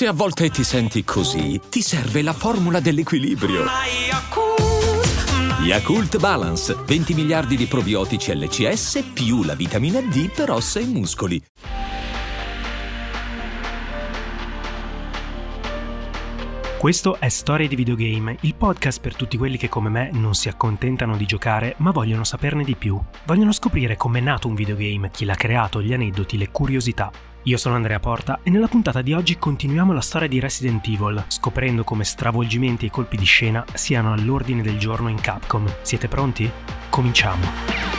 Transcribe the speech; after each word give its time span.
Se 0.00 0.06
a 0.06 0.14
volte 0.14 0.48
ti 0.48 0.64
senti 0.64 1.04
così, 1.04 1.60
ti 1.68 1.82
serve 1.82 2.22
la 2.22 2.32
formula 2.32 2.80
dell'equilibrio. 2.80 3.66
Yakult 5.62 6.18
Balance, 6.18 6.74
20 6.86 7.12
miliardi 7.12 7.54
di 7.54 7.66
probiotici 7.66 8.34
LCS 8.34 9.10
più 9.12 9.42
la 9.42 9.54
vitamina 9.54 10.00
D 10.00 10.30
per 10.30 10.52
ossa 10.52 10.80
e 10.80 10.86
muscoli. 10.86 11.42
Questo 16.78 17.18
è 17.18 17.28
Storie 17.28 17.68
di 17.68 17.76
Videogame, 17.76 18.38
il 18.40 18.54
podcast 18.54 19.02
per 19.02 19.14
tutti 19.14 19.36
quelli 19.36 19.58
che 19.58 19.68
come 19.68 19.90
me 19.90 20.08
non 20.14 20.32
si 20.32 20.48
accontentano 20.48 21.18
di 21.18 21.26
giocare 21.26 21.74
ma 21.80 21.90
vogliono 21.90 22.24
saperne 22.24 22.64
di 22.64 22.74
più. 22.74 22.98
Vogliono 23.26 23.52
scoprire 23.52 23.98
com'è 23.98 24.20
nato 24.20 24.48
un 24.48 24.54
videogame, 24.54 25.10
chi 25.10 25.26
l'ha 25.26 25.34
creato, 25.34 25.82
gli 25.82 25.92
aneddoti, 25.92 26.38
le 26.38 26.50
curiosità. 26.50 27.12
Io 27.44 27.56
sono 27.56 27.74
Andrea 27.74 27.98
Porta 27.98 28.40
e 28.42 28.50
nella 28.50 28.66
puntata 28.66 29.00
di 29.00 29.14
oggi 29.14 29.38
continuiamo 29.38 29.94
la 29.94 30.02
storia 30.02 30.28
di 30.28 30.40
Resident 30.40 30.86
Evil, 30.86 31.24
scoprendo 31.28 31.84
come 31.84 32.04
stravolgimenti 32.04 32.84
e 32.84 32.90
colpi 32.90 33.16
di 33.16 33.24
scena 33.24 33.64
siano 33.72 34.12
all'ordine 34.12 34.60
del 34.60 34.78
giorno 34.78 35.08
in 35.08 35.18
Capcom. 35.18 35.66
Siete 35.80 36.06
pronti? 36.06 36.50
Cominciamo! 36.90 37.89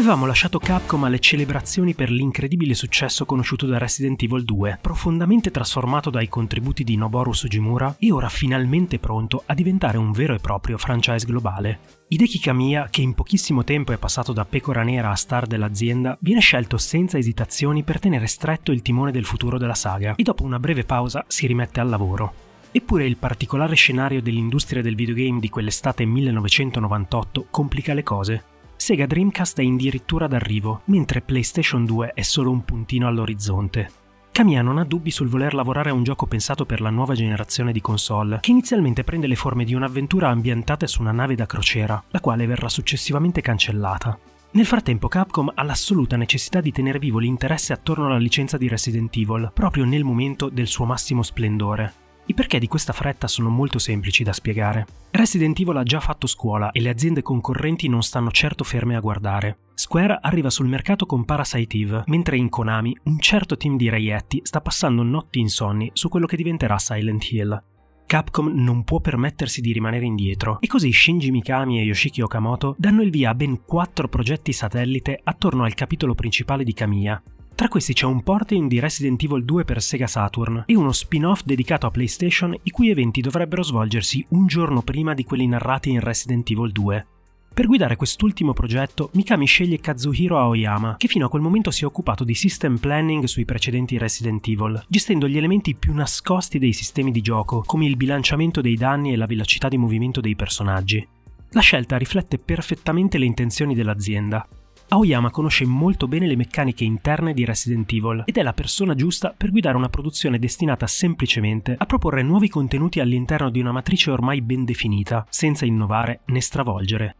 Avevamo 0.00 0.24
lasciato 0.24 0.58
Capcom 0.58 1.04
alle 1.04 1.18
celebrazioni 1.18 1.92
per 1.92 2.08
l'incredibile 2.08 2.72
successo 2.72 3.26
conosciuto 3.26 3.66
da 3.66 3.76
Resident 3.76 4.22
Evil 4.22 4.46
2, 4.46 4.78
profondamente 4.80 5.50
trasformato 5.50 6.08
dai 6.08 6.26
contributi 6.26 6.84
di 6.84 6.96
Noboru 6.96 7.34
Sugimura 7.34 7.96
e 7.98 8.10
ora 8.10 8.30
finalmente 8.30 8.98
pronto 8.98 9.42
a 9.44 9.52
diventare 9.52 9.98
un 9.98 10.10
vero 10.10 10.34
e 10.34 10.38
proprio 10.38 10.78
franchise 10.78 11.26
globale. 11.26 11.80
Hideki 12.08 12.40
Kamiya, 12.40 12.88
che 12.88 13.02
in 13.02 13.12
pochissimo 13.12 13.62
tempo 13.62 13.92
è 13.92 13.98
passato 13.98 14.32
da 14.32 14.46
pecora 14.46 14.82
nera 14.84 15.10
a 15.10 15.16
star 15.16 15.46
dell'azienda, 15.46 16.16
viene 16.22 16.40
scelto 16.40 16.78
senza 16.78 17.18
esitazioni 17.18 17.82
per 17.82 17.98
tenere 17.98 18.26
stretto 18.26 18.72
il 18.72 18.80
timone 18.80 19.12
del 19.12 19.26
futuro 19.26 19.58
della 19.58 19.74
saga 19.74 20.14
e 20.16 20.22
dopo 20.22 20.44
una 20.44 20.58
breve 20.58 20.84
pausa 20.84 21.26
si 21.28 21.46
rimette 21.46 21.78
al 21.78 21.90
lavoro. 21.90 22.32
Eppure 22.72 23.04
il 23.04 23.18
particolare 23.18 23.74
scenario 23.74 24.22
dell'industria 24.22 24.80
del 24.80 24.94
videogame 24.94 25.40
di 25.40 25.50
quell'estate 25.50 26.06
1998 26.06 27.48
complica 27.50 27.92
le 27.92 28.02
cose. 28.02 28.44
Sega 28.90 29.06
Dreamcast 29.06 29.60
è 29.60 29.64
addirittura 29.64 30.26
d'arrivo, 30.26 30.80
mentre 30.86 31.20
PlayStation 31.20 31.84
2 31.84 32.10
è 32.12 32.22
solo 32.22 32.50
un 32.50 32.64
puntino 32.64 33.06
all'orizzonte. 33.06 33.88
Kamiya 34.32 34.62
non 34.62 34.78
ha 34.78 34.84
dubbi 34.84 35.12
sul 35.12 35.28
voler 35.28 35.54
lavorare 35.54 35.90
a 35.90 35.92
un 35.92 36.02
gioco 36.02 36.26
pensato 36.26 36.66
per 36.66 36.80
la 36.80 36.90
nuova 36.90 37.14
generazione 37.14 37.70
di 37.70 37.80
console, 37.80 38.40
che 38.40 38.50
inizialmente 38.50 39.04
prende 39.04 39.28
le 39.28 39.36
forme 39.36 39.62
di 39.62 39.74
un'avventura 39.74 40.28
ambientata 40.30 40.88
su 40.88 41.02
una 41.02 41.12
nave 41.12 41.36
da 41.36 41.46
crociera, 41.46 42.02
la 42.08 42.18
quale 42.18 42.46
verrà 42.46 42.68
successivamente 42.68 43.40
cancellata. 43.40 44.18
Nel 44.50 44.66
frattempo 44.66 45.06
Capcom 45.06 45.52
ha 45.54 45.62
l'assoluta 45.62 46.16
necessità 46.16 46.60
di 46.60 46.72
tenere 46.72 46.98
vivo 46.98 47.20
l'interesse 47.20 47.72
attorno 47.72 48.06
alla 48.06 48.18
licenza 48.18 48.58
di 48.58 48.66
Resident 48.66 49.16
Evil, 49.16 49.52
proprio 49.54 49.84
nel 49.84 50.02
momento 50.02 50.48
del 50.48 50.66
suo 50.66 50.84
massimo 50.84 51.22
splendore. 51.22 51.92
I 52.30 52.34
perché 52.34 52.60
di 52.60 52.68
questa 52.68 52.92
fretta 52.92 53.26
sono 53.26 53.48
molto 53.48 53.80
semplici 53.80 54.22
da 54.22 54.32
spiegare. 54.32 54.86
Resident 55.10 55.58
Evil 55.58 55.78
ha 55.78 55.82
già 55.82 55.98
fatto 55.98 56.28
scuola 56.28 56.70
e 56.70 56.80
le 56.80 56.88
aziende 56.88 57.22
concorrenti 57.22 57.88
non 57.88 58.04
stanno 58.04 58.30
certo 58.30 58.62
ferme 58.62 58.94
a 58.94 59.00
guardare. 59.00 59.58
Square 59.74 60.16
arriva 60.22 60.48
sul 60.48 60.68
mercato 60.68 61.06
con 61.06 61.24
Parasite 61.24 61.76
Eve, 61.76 62.04
mentre 62.06 62.36
in 62.36 62.48
Konami 62.48 62.96
un 63.06 63.18
certo 63.18 63.56
team 63.56 63.76
di 63.76 63.88
reietti 63.88 64.42
sta 64.44 64.60
passando 64.60 65.02
notti 65.02 65.40
insonni 65.40 65.90
su 65.92 66.08
quello 66.08 66.26
che 66.26 66.36
diventerà 66.36 66.78
Silent 66.78 67.32
Hill. 67.32 67.64
Capcom 68.06 68.46
non 68.54 68.84
può 68.84 69.00
permettersi 69.00 69.60
di 69.60 69.72
rimanere 69.72 70.04
indietro 70.04 70.60
e 70.60 70.68
così 70.68 70.92
Shinji 70.92 71.32
Mikami 71.32 71.80
e 71.80 71.82
Yoshiki 71.82 72.22
Okamoto 72.22 72.76
danno 72.78 73.02
il 73.02 73.10
via 73.10 73.30
a 73.30 73.34
ben 73.34 73.64
quattro 73.64 74.06
progetti 74.06 74.52
satellite 74.52 75.18
attorno 75.20 75.64
al 75.64 75.74
capitolo 75.74 76.14
principale 76.14 76.62
di 76.62 76.74
Kamiya, 76.74 77.20
tra 77.60 77.68
questi 77.68 77.92
c'è 77.92 78.06
un 78.06 78.22
porting 78.22 78.70
di 78.70 78.80
Resident 78.80 79.22
Evil 79.22 79.44
2 79.44 79.64
per 79.66 79.82
Sega 79.82 80.06
Saturn 80.06 80.62
e 80.64 80.74
uno 80.74 80.92
spin-off 80.92 81.42
dedicato 81.44 81.86
a 81.86 81.90
PlayStation 81.90 82.56
i 82.62 82.70
cui 82.70 82.88
eventi 82.88 83.20
dovrebbero 83.20 83.62
svolgersi 83.62 84.24
un 84.28 84.46
giorno 84.46 84.80
prima 84.80 85.12
di 85.12 85.24
quelli 85.24 85.46
narrati 85.46 85.90
in 85.90 86.00
Resident 86.00 86.48
Evil 86.48 86.72
2. 86.72 87.06
Per 87.52 87.66
guidare 87.66 87.96
quest'ultimo 87.96 88.54
progetto, 88.54 89.10
Mikami 89.12 89.44
sceglie 89.44 89.78
Kazuhiro 89.78 90.38
Aoyama, 90.38 90.96
che 90.96 91.06
fino 91.06 91.26
a 91.26 91.28
quel 91.28 91.42
momento 91.42 91.70
si 91.70 91.82
è 91.82 91.86
occupato 91.86 92.24
di 92.24 92.34
system 92.34 92.78
planning 92.78 93.24
sui 93.24 93.44
precedenti 93.44 93.98
Resident 93.98 94.48
Evil, 94.48 94.82
gestendo 94.88 95.28
gli 95.28 95.36
elementi 95.36 95.74
più 95.74 95.92
nascosti 95.92 96.58
dei 96.58 96.72
sistemi 96.72 97.10
di 97.10 97.20
gioco, 97.20 97.62
come 97.66 97.84
il 97.84 97.98
bilanciamento 97.98 98.62
dei 98.62 98.76
danni 98.76 99.12
e 99.12 99.16
la 99.16 99.26
velocità 99.26 99.68
di 99.68 99.76
movimento 99.76 100.22
dei 100.22 100.34
personaggi. 100.34 101.06
La 101.50 101.60
scelta 101.60 101.98
riflette 101.98 102.38
perfettamente 102.38 103.18
le 103.18 103.26
intenzioni 103.26 103.74
dell'azienda, 103.74 104.48
Aoyama 104.92 105.30
conosce 105.30 105.64
molto 105.66 106.08
bene 106.08 106.26
le 106.26 106.34
meccaniche 106.34 106.82
interne 106.82 107.32
di 107.32 107.44
Resident 107.44 107.92
Evil 107.92 108.24
ed 108.26 108.36
è 108.36 108.42
la 108.42 108.52
persona 108.52 108.96
giusta 108.96 109.32
per 109.36 109.50
guidare 109.50 109.76
una 109.76 109.88
produzione 109.88 110.40
destinata 110.40 110.88
semplicemente 110.88 111.76
a 111.78 111.86
proporre 111.86 112.22
nuovi 112.22 112.48
contenuti 112.48 112.98
all'interno 112.98 113.50
di 113.50 113.60
una 113.60 113.70
matrice 113.70 114.10
ormai 114.10 114.40
ben 114.42 114.64
definita, 114.64 115.24
senza 115.28 115.64
innovare 115.64 116.22
né 116.26 116.40
stravolgere. 116.40 117.16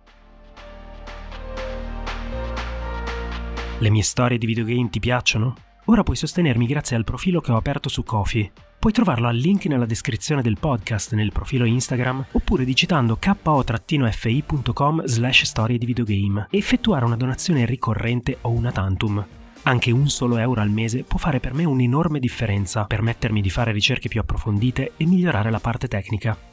Le 3.79 3.91
mie 3.91 4.03
storie 4.03 4.37
di 4.37 4.47
videogame 4.47 4.91
ti 4.91 4.99
piacciono? 4.99 5.55
Ora 5.85 6.03
puoi 6.03 6.17
sostenermi 6.17 6.67
grazie 6.67 6.97
al 6.97 7.05
profilo 7.05 7.41
che 7.41 7.53
ho 7.53 7.57
aperto 7.57 7.89
su 7.89 8.03
Kofi 8.03 8.51
Puoi 8.81 8.95
trovarlo 8.95 9.29
al 9.29 9.37
link 9.37 9.67
nella 9.67 9.85
descrizione 9.85 10.41
del 10.41 10.57
podcast 10.59 11.13
nel 11.13 11.33
profilo 11.33 11.67
Instagram 11.67 12.25
oppure 12.33 12.65
digitando 12.65 13.19
ko-fi.com 13.21 15.05
slash 15.05 15.43
storie 15.43 15.77
di 15.77 15.85
videogame 15.85 16.47
e 16.49 16.57
effettuare 16.57 17.05
una 17.05 17.17
donazione 17.17 17.67
ricorrente 17.67 18.39
o 18.41 18.49
una 18.49 18.73
tantum. 18.73 19.23
Anche 19.65 19.91
un 19.91 20.09
solo 20.09 20.39
euro 20.39 20.63
al 20.63 20.71
mese 20.71 21.03
può 21.03 21.19
fare 21.19 21.41
per 21.41 21.53
me 21.53 21.65
un'enorme 21.65 22.19
differenza, 22.19 22.87
permettermi 22.87 23.43
di 23.43 23.51
fare 23.51 23.71
ricerche 23.71 24.09
più 24.09 24.21
approfondite 24.21 24.93
e 24.97 25.05
migliorare 25.05 25.51
la 25.51 25.61
parte 25.61 25.87
tecnica. 25.87 26.50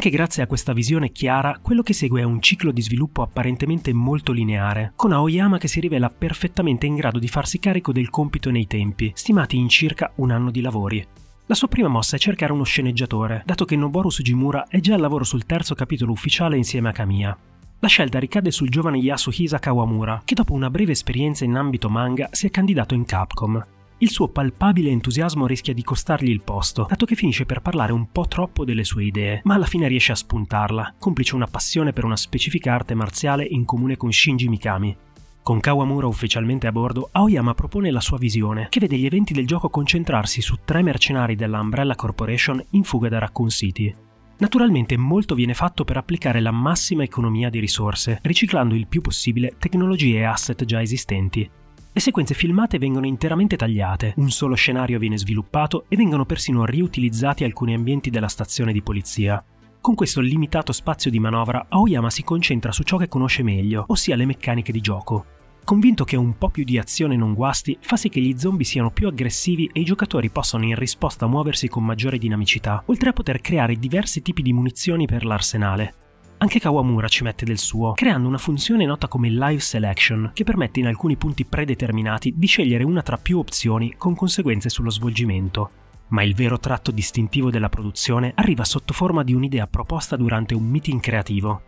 Anche 0.00 0.16
grazie 0.16 0.42
a 0.42 0.46
questa 0.46 0.72
visione 0.72 1.12
chiara, 1.12 1.58
quello 1.60 1.82
che 1.82 1.92
segue 1.92 2.22
è 2.22 2.24
un 2.24 2.40
ciclo 2.40 2.72
di 2.72 2.80
sviluppo 2.80 3.20
apparentemente 3.20 3.92
molto 3.92 4.32
lineare, 4.32 4.94
con 4.96 5.12
Aoyama 5.12 5.58
che 5.58 5.68
si 5.68 5.78
rivela 5.78 6.08
perfettamente 6.08 6.86
in 6.86 6.94
grado 6.94 7.18
di 7.18 7.28
farsi 7.28 7.58
carico 7.58 7.92
del 7.92 8.08
compito 8.08 8.50
nei 8.50 8.66
tempi, 8.66 9.12
stimati 9.14 9.58
in 9.58 9.68
circa 9.68 10.10
un 10.14 10.30
anno 10.30 10.50
di 10.50 10.62
lavori. 10.62 11.06
La 11.44 11.54
sua 11.54 11.68
prima 11.68 11.88
mossa 11.88 12.16
è 12.16 12.18
cercare 12.18 12.50
uno 12.50 12.64
sceneggiatore, 12.64 13.42
dato 13.44 13.66
che 13.66 13.76
Noboru 13.76 14.08
Sugimura 14.08 14.68
è 14.68 14.80
già 14.80 14.94
al 14.94 15.02
lavoro 15.02 15.24
sul 15.24 15.44
terzo 15.44 15.74
capitolo 15.74 16.12
ufficiale 16.12 16.56
insieme 16.56 16.88
a 16.88 16.92
Kamiya. 16.92 17.36
La 17.80 17.88
scelta 17.88 18.18
ricade 18.18 18.50
sul 18.50 18.70
giovane 18.70 18.96
Yasuhisa 18.96 19.58
Kawamura, 19.58 20.22
che 20.24 20.34
dopo 20.34 20.54
una 20.54 20.70
breve 20.70 20.92
esperienza 20.92 21.44
in 21.44 21.54
ambito 21.56 21.90
manga 21.90 22.30
si 22.32 22.46
è 22.46 22.50
candidato 22.50 22.94
in 22.94 23.04
Capcom, 23.04 23.62
il 24.02 24.10
suo 24.10 24.28
palpabile 24.28 24.88
entusiasmo 24.88 25.46
rischia 25.46 25.74
di 25.74 25.82
costargli 25.82 26.30
il 26.30 26.40
posto, 26.40 26.86
dato 26.88 27.04
che 27.04 27.14
finisce 27.14 27.44
per 27.44 27.60
parlare 27.60 27.92
un 27.92 28.10
po' 28.10 28.26
troppo 28.26 28.64
delle 28.64 28.84
sue 28.84 29.04
idee, 29.04 29.42
ma 29.44 29.54
alla 29.54 29.66
fine 29.66 29.88
riesce 29.88 30.12
a 30.12 30.16
spuntarla, 30.16 30.94
complice 30.98 31.34
una 31.34 31.46
passione 31.46 31.92
per 31.92 32.04
una 32.04 32.16
specifica 32.16 32.72
arte 32.72 32.94
marziale 32.94 33.44
in 33.44 33.66
comune 33.66 33.98
con 33.98 34.10
Shinji 34.10 34.48
Mikami. 34.48 34.96
Con 35.42 35.60
Kawamura 35.60 36.06
ufficialmente 36.06 36.66
a 36.66 36.72
bordo, 36.72 37.10
Aoyama 37.12 37.52
propone 37.52 37.90
la 37.90 38.00
sua 38.00 38.16
visione, 38.16 38.68
che 38.70 38.80
vede 38.80 38.96
gli 38.96 39.06
eventi 39.06 39.34
del 39.34 39.46
gioco 39.46 39.68
concentrarsi 39.68 40.40
su 40.40 40.56
tre 40.64 40.82
mercenari 40.82 41.34
della 41.34 41.60
Umbrella 41.60 41.94
Corporation 41.94 42.62
in 42.70 42.84
fuga 42.84 43.08
da 43.10 43.18
Raccoon 43.18 43.50
City. 43.50 43.94
Naturalmente 44.38 44.96
molto 44.96 45.34
viene 45.34 45.52
fatto 45.52 45.84
per 45.84 45.98
applicare 45.98 46.40
la 46.40 46.50
massima 46.50 47.02
economia 47.02 47.50
di 47.50 47.58
risorse, 47.58 48.20
riciclando 48.22 48.74
il 48.74 48.86
più 48.86 49.02
possibile 49.02 49.56
tecnologie 49.58 50.20
e 50.20 50.24
asset 50.24 50.64
già 50.64 50.80
esistenti. 50.80 51.50
Le 51.92 52.00
sequenze 52.00 52.34
filmate 52.34 52.78
vengono 52.78 53.04
interamente 53.04 53.56
tagliate, 53.56 54.14
un 54.18 54.30
solo 54.30 54.54
scenario 54.54 55.00
viene 55.00 55.18
sviluppato 55.18 55.86
e 55.88 55.96
vengono 55.96 56.24
persino 56.24 56.64
riutilizzati 56.64 57.42
alcuni 57.42 57.74
ambienti 57.74 58.10
della 58.10 58.28
stazione 58.28 58.72
di 58.72 58.80
polizia. 58.80 59.44
Con 59.80 59.96
questo 59.96 60.20
limitato 60.20 60.70
spazio 60.70 61.10
di 61.10 61.18
manovra, 61.18 61.66
Aoyama 61.68 62.08
si 62.08 62.22
concentra 62.22 62.70
su 62.70 62.84
ciò 62.84 62.96
che 62.96 63.08
conosce 63.08 63.42
meglio, 63.42 63.86
ossia 63.88 64.14
le 64.14 64.24
meccaniche 64.24 64.70
di 64.70 64.80
gioco. 64.80 65.24
Convinto 65.64 66.04
che 66.04 66.16
un 66.16 66.38
po' 66.38 66.48
più 66.48 66.62
di 66.62 66.78
azione 66.78 67.16
non 67.16 67.34
guasti, 67.34 67.76
fa 67.80 67.96
sì 67.96 68.08
che 68.08 68.20
gli 68.20 68.38
zombie 68.38 68.64
siano 68.64 68.92
più 68.92 69.08
aggressivi 69.08 69.68
e 69.72 69.80
i 69.80 69.84
giocatori 69.84 70.30
possano 70.30 70.66
in 70.66 70.76
risposta 70.76 71.26
muoversi 71.26 71.66
con 71.68 71.84
maggiore 71.84 72.18
dinamicità, 72.18 72.84
oltre 72.86 73.08
a 73.08 73.12
poter 73.12 73.40
creare 73.40 73.74
diversi 73.74 74.22
tipi 74.22 74.42
di 74.42 74.52
munizioni 74.52 75.06
per 75.06 75.24
l'arsenale. 75.24 75.94
Anche 76.42 76.58
Kawamura 76.58 77.06
ci 77.06 77.22
mette 77.22 77.44
del 77.44 77.58
suo, 77.58 77.92
creando 77.92 78.26
una 78.26 78.38
funzione 78.38 78.86
nota 78.86 79.08
come 79.08 79.28
Live 79.28 79.60
Selection, 79.60 80.30
che 80.32 80.42
permette 80.42 80.80
in 80.80 80.86
alcuni 80.86 81.16
punti 81.16 81.44
predeterminati 81.44 82.32
di 82.34 82.46
scegliere 82.46 82.82
una 82.82 83.02
tra 83.02 83.18
più 83.18 83.38
opzioni 83.38 83.94
con 83.98 84.14
conseguenze 84.14 84.70
sullo 84.70 84.88
svolgimento. 84.88 85.70
Ma 86.08 86.22
il 86.22 86.34
vero 86.34 86.58
tratto 86.58 86.92
distintivo 86.92 87.50
della 87.50 87.68
produzione 87.68 88.32
arriva 88.36 88.64
sotto 88.64 88.94
forma 88.94 89.22
di 89.22 89.34
un'idea 89.34 89.66
proposta 89.66 90.16
durante 90.16 90.54
un 90.54 90.64
meeting 90.64 90.98
creativo. 91.02 91.62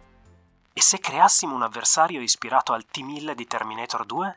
E 0.73 0.81
se 0.81 0.99
creassimo 1.01 1.55
un 1.55 1.63
avversario 1.63 2.23
ispirato 2.23 2.73
al 2.73 2.87
T-1000 2.87 3.35
di 3.35 3.47
Terminator 3.47 4.07
2? 4.07 4.37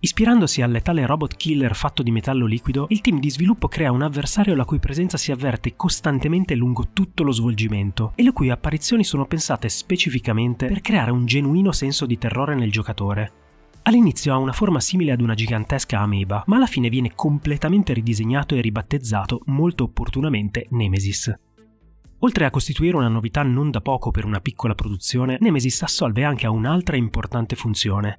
Ispirandosi 0.00 0.62
al 0.62 0.70
letale 0.70 1.04
robot 1.06 1.34
killer 1.34 1.74
fatto 1.74 2.04
di 2.04 2.12
metallo 2.12 2.46
liquido, 2.46 2.86
il 2.90 3.00
team 3.00 3.18
di 3.18 3.30
sviluppo 3.30 3.66
crea 3.66 3.90
un 3.90 4.02
avversario 4.02 4.54
la 4.54 4.64
cui 4.64 4.78
presenza 4.78 5.16
si 5.16 5.32
avverte 5.32 5.74
costantemente 5.74 6.54
lungo 6.54 6.90
tutto 6.92 7.24
lo 7.24 7.32
svolgimento 7.32 8.12
e 8.14 8.22
le 8.22 8.30
cui 8.30 8.48
apparizioni 8.48 9.02
sono 9.02 9.26
pensate 9.26 9.68
specificamente 9.68 10.66
per 10.66 10.82
creare 10.82 11.10
un 11.10 11.26
genuino 11.26 11.72
senso 11.72 12.06
di 12.06 12.16
terrore 12.16 12.54
nel 12.54 12.70
giocatore. 12.70 13.32
All'inizio 13.82 14.32
ha 14.32 14.36
una 14.36 14.52
forma 14.52 14.78
simile 14.78 15.10
ad 15.10 15.20
una 15.20 15.34
gigantesca 15.34 15.98
ameba, 15.98 16.44
ma 16.46 16.56
alla 16.56 16.66
fine 16.66 16.90
viene 16.90 17.14
completamente 17.16 17.92
ridisegnato 17.92 18.54
e 18.54 18.60
ribattezzato 18.60 19.40
molto 19.46 19.82
opportunamente 19.82 20.66
Nemesis. 20.70 21.34
Oltre 22.20 22.44
a 22.44 22.50
costituire 22.50 22.96
una 22.96 23.08
novità 23.08 23.42
non 23.42 23.72
da 23.72 23.80
poco 23.80 24.12
per 24.12 24.24
una 24.24 24.40
piccola 24.40 24.76
produzione, 24.76 25.38
Nemesis 25.40 25.82
assolve 25.82 26.22
anche 26.22 26.46
a 26.46 26.50
un'altra 26.50 26.96
importante 26.96 27.56
funzione, 27.56 28.18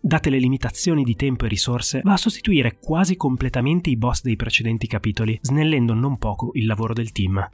date 0.00 0.30
le 0.30 0.38
limitazioni 0.38 1.02
di 1.02 1.16
tempo 1.16 1.44
e 1.44 1.48
risorse, 1.48 2.00
va 2.02 2.12
a 2.12 2.18
sostituire 2.18 2.78
quasi 2.78 3.16
completamente 3.16 3.90
i 3.90 3.96
boss 3.96 4.22
dei 4.22 4.36
precedenti 4.36 4.86
capitoli, 4.86 5.38
snellendo 5.40 5.94
non 5.94 6.18
poco 6.18 6.50
il 6.54 6.66
lavoro 6.66 6.92
del 6.92 7.12
team. 7.12 7.48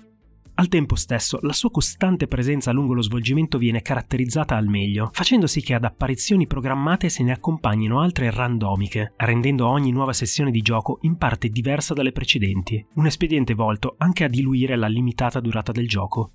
Al 0.55 0.69
tempo 0.69 0.97
stesso, 0.97 1.39
la 1.43 1.55
sua 1.55 1.71
costante 1.71 2.27
presenza 2.27 2.73
lungo 2.73 2.93
lo 2.93 3.01
svolgimento 3.01 3.57
viene 3.57 3.81
caratterizzata 3.81 4.55
al 4.55 4.69
meglio, 4.69 5.09
facendo 5.13 5.47
sì 5.47 5.63
che 5.63 5.73
ad 5.73 5.85
apparizioni 5.85 6.47
programmate 6.47 7.09
se 7.09 7.23
ne 7.23 7.33
accompagnino 7.33 8.01
altre 8.01 8.31
randomiche, 8.31 9.15
rendendo 9.17 9.67
ogni 9.67 9.91
nuova 9.91 10.13
sessione 10.13 10.51
di 10.51 10.61
gioco 10.61 10.99
in 11.03 11.17
parte 11.17 11.49
diversa 11.49 11.95
dalle 11.95 12.13
precedenti, 12.13 12.85
un 12.95 13.07
espediente 13.07 13.55
volto 13.55 13.95
anche 13.97 14.25
a 14.25 14.29
diluire 14.29 14.77
la 14.77 14.89
limitata 14.89 15.41
durata 15.41 15.73
del 15.73 15.89
gioco. 15.89 16.33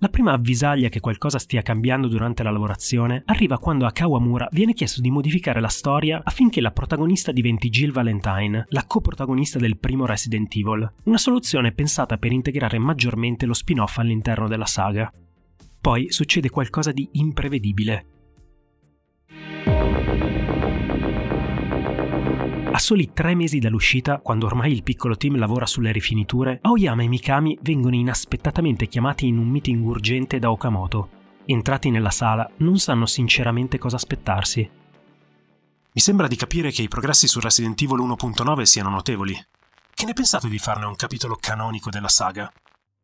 La 0.00 0.08
prima 0.08 0.32
avvisaglia 0.32 0.90
che 0.90 1.00
qualcosa 1.00 1.38
stia 1.38 1.62
cambiando 1.62 2.06
durante 2.06 2.42
la 2.42 2.50
lavorazione 2.50 3.22
arriva 3.24 3.58
quando 3.58 3.86
a 3.86 3.92
Kawamura 3.92 4.46
viene 4.52 4.74
chiesto 4.74 5.00
di 5.00 5.10
modificare 5.10 5.58
la 5.58 5.68
storia 5.68 6.20
affinché 6.22 6.60
la 6.60 6.70
protagonista 6.70 7.32
diventi 7.32 7.70
Jill 7.70 7.92
Valentine, 7.92 8.66
la 8.68 8.84
coprotagonista 8.86 9.58
del 9.58 9.78
primo 9.78 10.04
Resident 10.04 10.54
Evil, 10.54 10.92
una 11.04 11.16
soluzione 11.16 11.72
pensata 11.72 12.18
per 12.18 12.30
integrare 12.30 12.78
maggiormente 12.78 13.46
lo 13.46 13.54
spin-off 13.54 13.96
all'interno 13.96 14.48
della 14.48 14.66
saga. 14.66 15.10
Poi 15.80 16.10
succede 16.10 16.50
qualcosa 16.50 16.92
di 16.92 17.08
imprevedibile. 17.12 18.15
Soli 22.86 23.12
tre 23.12 23.34
mesi 23.34 23.58
dall'uscita, 23.58 24.20
quando 24.20 24.46
ormai 24.46 24.70
il 24.70 24.84
piccolo 24.84 25.16
team 25.16 25.38
lavora 25.38 25.66
sulle 25.66 25.90
rifiniture, 25.90 26.60
Aoyama 26.62 27.02
e 27.02 27.08
Mikami 27.08 27.58
vengono 27.60 27.96
inaspettatamente 27.96 28.86
chiamati 28.86 29.26
in 29.26 29.38
un 29.38 29.48
meeting 29.48 29.84
urgente 29.84 30.38
da 30.38 30.52
Okamoto. 30.52 31.08
Entrati 31.46 31.90
nella 31.90 32.10
sala, 32.10 32.48
non 32.58 32.78
sanno 32.78 33.06
sinceramente 33.06 33.76
cosa 33.78 33.96
aspettarsi. 33.96 34.70
Mi 35.90 36.00
sembra 36.00 36.28
di 36.28 36.36
capire 36.36 36.70
che 36.70 36.82
i 36.82 36.88
progressi 36.88 37.26
su 37.26 37.40
Resident 37.40 37.82
Evil 37.82 37.98
1.9 37.98 38.62
siano 38.62 38.90
notevoli. 38.90 39.34
Che 39.92 40.06
ne 40.06 40.12
pensate 40.12 40.48
di 40.48 40.58
farne 40.58 40.86
un 40.86 40.94
capitolo 40.94 41.36
canonico 41.40 41.90
della 41.90 42.06
saga? 42.06 42.52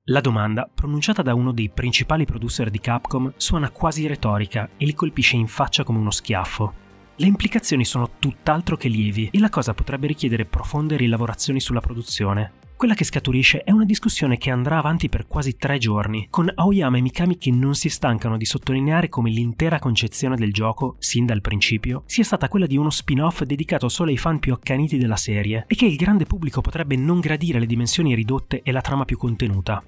La 0.05 0.21
domanda, 0.21 0.71
pronunciata 0.73 1.23
da 1.23 1.35
uno 1.35 1.51
dei 1.51 1.71
principali 1.71 2.25
producer 2.25 2.71
di 2.71 2.79
Capcom, 2.79 3.33
suona 3.37 3.71
quasi 3.71 4.07
retorica 4.07 4.71
e 4.77 4.85
li 4.85 4.95
colpisce 4.95 5.35
in 5.35 5.49
faccia 5.49 5.83
come 5.83 5.99
uno 5.99 6.13
schiaffo. 6.13 6.82
Le 7.23 7.29
implicazioni 7.29 7.85
sono 7.85 8.11
tutt'altro 8.19 8.77
che 8.77 8.89
lievi 8.89 9.29
e 9.31 9.39
la 9.39 9.49
cosa 9.49 9.75
potrebbe 9.75 10.09
richiedere 10.09 10.45
profonde 10.45 10.97
rilavorazioni 10.97 11.61
sulla 11.61 11.79
produzione. 11.79 12.51
Quella 12.75 12.95
che 12.95 13.05
scaturisce 13.05 13.63
è 13.63 13.71
una 13.71 13.85
discussione 13.85 14.39
che 14.39 14.51
andrà 14.51 14.79
avanti 14.79 15.09
per 15.09 15.29
quasi 15.29 15.57
tre 15.57 15.79
giorni, 15.79 16.27
con 16.31 16.51
Aoyama 16.53 16.97
e 16.97 17.01
Mikami 17.01 17.39
che 17.39 17.53
non 17.53 17.77
si 17.77 17.89
stancano 17.91 18.37
di 18.37 18.45
sottolineare 18.45 19.09
come 19.09 19.31
l'intera 19.31 19.79
concezione 19.79 20.35
del 20.35 20.53
gioco, 20.53 20.97
sin 20.99 21.25
dal 21.25 21.43
principio, 21.43 22.03
sia 22.07 22.25
stata 22.25 22.49
quella 22.49 22.67
di 22.67 22.77
uno 22.77 22.91
spin-off 22.91 23.43
dedicato 23.43 23.89
solo 23.89 24.11
ai 24.11 24.19
fan 24.19 24.41
più 24.41 24.53
accaniti 24.53 24.99
della 24.99 25.15
serie 25.15 25.67
e 25.69 25.77
che 25.77 25.87
il 25.87 25.95
grande 25.95 26.25
pubblico 26.25 26.61
potrebbe 26.61 26.97
non 26.97 27.21
gradire 27.21 27.61
le 27.61 27.67
dimensioni 27.67 28.17
ridotte 28.17 28.63
e 28.65 28.73
la 28.73 28.81
trama 28.81 29.05
più 29.05 29.17
contenuta. 29.17 29.81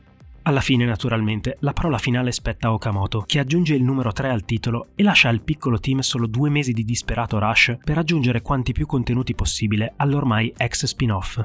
Alla 0.46 0.60
fine, 0.60 0.84
naturalmente, 0.84 1.56
la 1.60 1.72
parola 1.72 1.96
finale 1.96 2.30
spetta 2.30 2.68
a 2.68 2.74
Okamoto, 2.74 3.22
che 3.26 3.38
aggiunge 3.38 3.74
il 3.74 3.82
numero 3.82 4.12
3 4.12 4.28
al 4.28 4.44
titolo 4.44 4.88
e 4.94 5.02
lascia 5.02 5.30
al 5.30 5.40
piccolo 5.40 5.78
team 5.78 6.00
solo 6.00 6.26
due 6.26 6.50
mesi 6.50 6.72
di 6.72 6.84
disperato 6.84 7.38
rush 7.38 7.78
per 7.82 7.96
aggiungere 7.96 8.42
quanti 8.42 8.72
più 8.72 8.84
contenuti 8.84 9.34
possibile 9.34 9.94
all'ormai 9.96 10.52
ex 10.54 10.84
spin-off. 10.84 11.42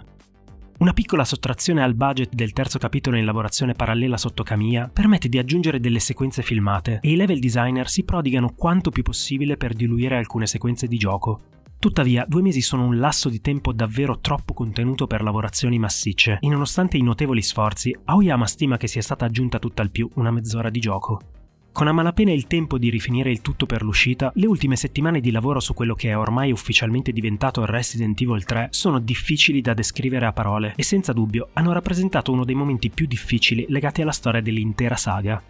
Una 0.79 0.91
piccola 0.91 1.23
sottrazione 1.23 1.81
al 1.81 1.93
budget 1.93 2.33
del 2.33 2.51
terzo 2.51 2.77
capitolo 2.77 3.15
in 3.15 3.23
lavorazione 3.23 3.71
parallela 3.71 4.17
sotto 4.17 4.43
Kamiya 4.43 4.89
permette 4.91 5.29
di 5.29 5.37
aggiungere 5.37 5.79
delle 5.79 5.99
sequenze 5.99 6.41
filmate 6.41 6.99
e 7.01 7.11
i 7.11 7.15
level 7.15 7.39
designer 7.39 7.87
si 7.87 8.03
prodigano 8.03 8.53
quanto 8.53 8.89
più 8.89 9.03
possibile 9.03 9.55
per 9.55 9.73
diluire 9.73 10.17
alcune 10.17 10.45
sequenze 10.45 10.87
di 10.87 10.97
gioco, 10.97 11.39
Tuttavia, 11.79 12.25
due 12.27 12.41
mesi 12.41 12.59
sono 12.59 12.83
un 12.83 12.99
lasso 12.99 13.29
di 13.29 13.39
tempo 13.39 13.71
davvero 13.71 14.19
troppo 14.19 14.53
contenuto 14.53 15.07
per 15.07 15.23
lavorazioni 15.23 15.79
massicce, 15.79 16.39
e 16.41 16.49
nonostante 16.49 16.97
i 16.97 17.01
notevoli 17.01 17.41
sforzi, 17.41 17.97
Aoyama 18.03 18.45
stima 18.47 18.75
che 18.75 18.87
sia 18.87 19.01
stata 19.01 19.23
aggiunta 19.23 19.59
tutt'al 19.59 19.89
più 19.89 20.09
una 20.15 20.29
mezz'ora 20.29 20.69
di 20.69 20.81
gioco. 20.81 21.21
Con 21.71 21.87
a 21.87 21.93
malapena 21.93 22.33
il 22.33 22.47
tempo 22.47 22.77
di 22.77 22.89
rifinire 22.89 23.31
il 23.31 23.39
tutto 23.39 23.65
per 23.65 23.81
l'uscita, 23.81 24.29
le 24.35 24.47
ultime 24.47 24.75
settimane 24.75 25.21
di 25.21 25.31
lavoro 25.31 25.61
su 25.61 25.73
quello 25.73 25.95
che 25.95 26.09
è 26.09 26.17
ormai 26.17 26.51
ufficialmente 26.51 27.13
diventato 27.13 27.63
Resident 27.63 28.19
Evil 28.19 28.43
3 28.43 28.67
sono 28.71 28.99
difficili 28.99 29.61
da 29.61 29.73
descrivere 29.73 30.25
a 30.25 30.33
parole 30.33 30.73
e 30.75 30.83
senza 30.83 31.13
dubbio 31.13 31.47
hanno 31.53 31.71
rappresentato 31.71 32.33
uno 32.33 32.43
dei 32.43 32.55
momenti 32.55 32.89
più 32.89 33.07
difficili 33.07 33.65
legati 33.69 34.01
alla 34.01 34.11
storia 34.11 34.41
dell'intera 34.41 34.97
saga. 34.97 35.41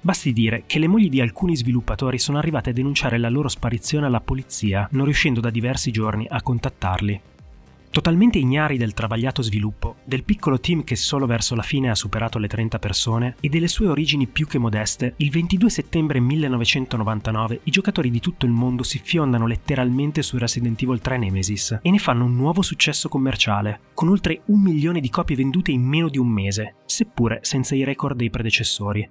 Basti 0.00 0.32
dire 0.32 0.62
che 0.66 0.78
le 0.78 0.86
mogli 0.86 1.08
di 1.08 1.20
alcuni 1.20 1.56
sviluppatori 1.56 2.18
sono 2.18 2.38
arrivate 2.38 2.70
a 2.70 2.72
denunciare 2.72 3.18
la 3.18 3.28
loro 3.28 3.48
sparizione 3.48 4.06
alla 4.06 4.20
polizia, 4.20 4.88
non 4.92 5.04
riuscendo 5.04 5.40
da 5.40 5.50
diversi 5.50 5.90
giorni 5.90 6.24
a 6.28 6.40
contattarli. 6.40 7.20
Totalmente 7.90 8.38
ignari 8.38 8.76
del 8.76 8.92
travagliato 8.94 9.42
sviluppo, 9.42 9.96
del 10.04 10.22
piccolo 10.22 10.60
team 10.60 10.84
che 10.84 10.94
solo 10.94 11.26
verso 11.26 11.56
la 11.56 11.62
fine 11.62 11.90
ha 11.90 11.96
superato 11.96 12.38
le 12.38 12.46
30 12.46 12.78
persone 12.78 13.34
e 13.40 13.48
delle 13.48 13.66
sue 13.66 13.88
origini 13.88 14.26
più 14.28 14.46
che 14.46 14.58
modeste, 14.58 15.14
il 15.16 15.30
22 15.30 15.68
settembre 15.68 16.20
1999 16.20 17.60
i 17.64 17.70
giocatori 17.70 18.10
di 18.10 18.20
tutto 18.20 18.46
il 18.46 18.52
mondo 18.52 18.84
si 18.84 19.00
fiondano 19.02 19.46
letteralmente 19.46 20.22
su 20.22 20.38
Resident 20.38 20.80
Evil 20.80 21.00
3 21.00 21.18
Nemesis 21.18 21.78
e 21.82 21.90
ne 21.90 21.98
fanno 21.98 22.26
un 22.26 22.36
nuovo 22.36 22.62
successo 22.62 23.08
commerciale, 23.08 23.80
con 23.94 24.08
oltre 24.08 24.42
un 24.46 24.60
milione 24.60 25.00
di 25.00 25.10
copie 25.10 25.34
vendute 25.34 25.72
in 25.72 25.82
meno 25.82 26.08
di 26.08 26.18
un 26.18 26.28
mese, 26.28 26.76
seppure 26.84 27.40
senza 27.42 27.74
i 27.74 27.84
record 27.84 28.16
dei 28.16 28.30
predecessori. 28.30 29.10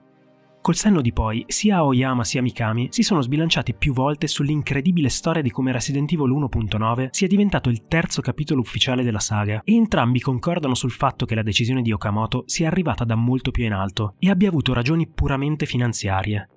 Col 0.67 0.75
senno 0.75 0.99
di 0.99 1.13
poi, 1.13 1.45
sia 1.47 1.77
Aoyama 1.77 2.25
sia 2.25 2.41
Mikami 2.41 2.89
si 2.91 3.01
sono 3.01 3.21
sbilanciati 3.21 3.73
più 3.73 3.93
volte 3.93 4.27
sull'incredibile 4.27 5.07
storia 5.07 5.41
di 5.41 5.49
come 5.49 5.71
Resident 5.71 6.11
Evil 6.11 6.29
1.9 6.29 7.07
sia 7.09 7.27
diventato 7.27 7.69
il 7.69 7.83
terzo 7.83 8.19
capitolo 8.19 8.59
ufficiale 8.59 9.01
della 9.01 9.21
saga, 9.21 9.61
e 9.63 9.73
entrambi 9.73 10.19
concordano 10.19 10.75
sul 10.75 10.91
fatto 10.91 11.25
che 11.25 11.35
la 11.35 11.41
decisione 11.41 11.81
di 11.81 11.93
Okamoto 11.93 12.43
sia 12.47 12.67
arrivata 12.67 13.05
da 13.05 13.15
molto 13.15 13.49
più 13.49 13.63
in 13.63 13.71
alto 13.71 14.15
e 14.19 14.29
abbia 14.29 14.49
avuto 14.49 14.73
ragioni 14.73 15.07
puramente 15.07 15.65
finanziarie. 15.65 16.49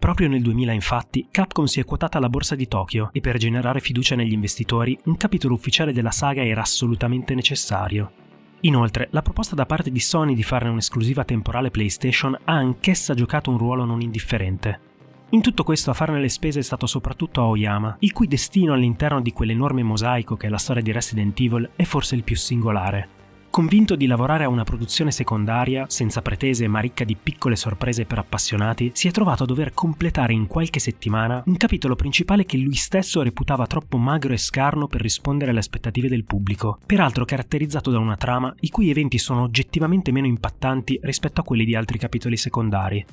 Proprio 0.00 0.26
nel 0.26 0.42
2000 0.42 0.72
infatti 0.72 1.28
Capcom 1.30 1.66
si 1.66 1.78
è 1.78 1.84
quotata 1.84 2.18
alla 2.18 2.28
borsa 2.28 2.56
di 2.56 2.66
Tokyo 2.66 3.10
e 3.12 3.20
per 3.20 3.36
generare 3.36 3.78
fiducia 3.78 4.16
negli 4.16 4.32
investitori 4.32 4.98
un 5.04 5.16
capitolo 5.16 5.54
ufficiale 5.54 5.92
della 5.92 6.10
saga 6.10 6.44
era 6.44 6.62
assolutamente 6.62 7.36
necessario. 7.36 8.31
Inoltre, 8.64 9.08
la 9.10 9.22
proposta 9.22 9.56
da 9.56 9.66
parte 9.66 9.90
di 9.90 9.98
Sony 9.98 10.34
di 10.34 10.44
farne 10.44 10.70
un'esclusiva 10.70 11.24
temporale 11.24 11.70
PlayStation 11.70 12.36
ha 12.44 12.52
anch'essa 12.52 13.12
giocato 13.12 13.50
un 13.50 13.58
ruolo 13.58 13.84
non 13.84 14.00
indifferente. 14.00 14.90
In 15.30 15.40
tutto 15.40 15.64
questo 15.64 15.90
a 15.90 15.94
farne 15.94 16.20
le 16.20 16.28
spese 16.28 16.60
è 16.60 16.62
stato 16.62 16.86
soprattutto 16.86 17.40
Aoyama, 17.40 17.96
il 18.00 18.12
cui 18.12 18.28
destino 18.28 18.72
all'interno 18.72 19.20
di 19.20 19.32
quell'enorme 19.32 19.82
mosaico 19.82 20.36
che 20.36 20.46
è 20.46 20.50
la 20.50 20.58
storia 20.58 20.82
di 20.82 20.92
Resident 20.92 21.40
Evil 21.40 21.70
è 21.74 21.82
forse 21.82 22.14
il 22.14 22.22
più 22.22 22.36
singolare. 22.36 23.21
Convinto 23.52 23.96
di 23.96 24.06
lavorare 24.06 24.44
a 24.44 24.48
una 24.48 24.64
produzione 24.64 25.10
secondaria, 25.10 25.84
senza 25.86 26.22
pretese 26.22 26.66
ma 26.68 26.80
ricca 26.80 27.04
di 27.04 27.18
piccole 27.22 27.54
sorprese 27.54 28.06
per 28.06 28.16
appassionati, 28.16 28.92
si 28.94 29.08
è 29.08 29.10
trovato 29.10 29.42
a 29.42 29.46
dover 29.46 29.74
completare 29.74 30.32
in 30.32 30.46
qualche 30.46 30.78
settimana 30.78 31.42
un 31.44 31.58
capitolo 31.58 31.94
principale 31.94 32.46
che 32.46 32.56
lui 32.56 32.72
stesso 32.72 33.20
reputava 33.20 33.66
troppo 33.66 33.98
magro 33.98 34.32
e 34.32 34.38
scarno 34.38 34.86
per 34.86 35.02
rispondere 35.02 35.50
alle 35.50 35.60
aspettative 35.60 36.08
del 36.08 36.24
pubblico, 36.24 36.78
peraltro 36.86 37.26
caratterizzato 37.26 37.90
da 37.90 37.98
una 37.98 38.16
trama 38.16 38.54
i 38.60 38.70
cui 38.70 38.88
eventi 38.88 39.18
sono 39.18 39.42
oggettivamente 39.42 40.12
meno 40.12 40.28
impattanti 40.28 40.98
rispetto 41.02 41.42
a 41.42 41.44
quelli 41.44 41.66
di 41.66 41.74
altri 41.74 41.98
capitoli 41.98 42.38
secondari. 42.38 43.04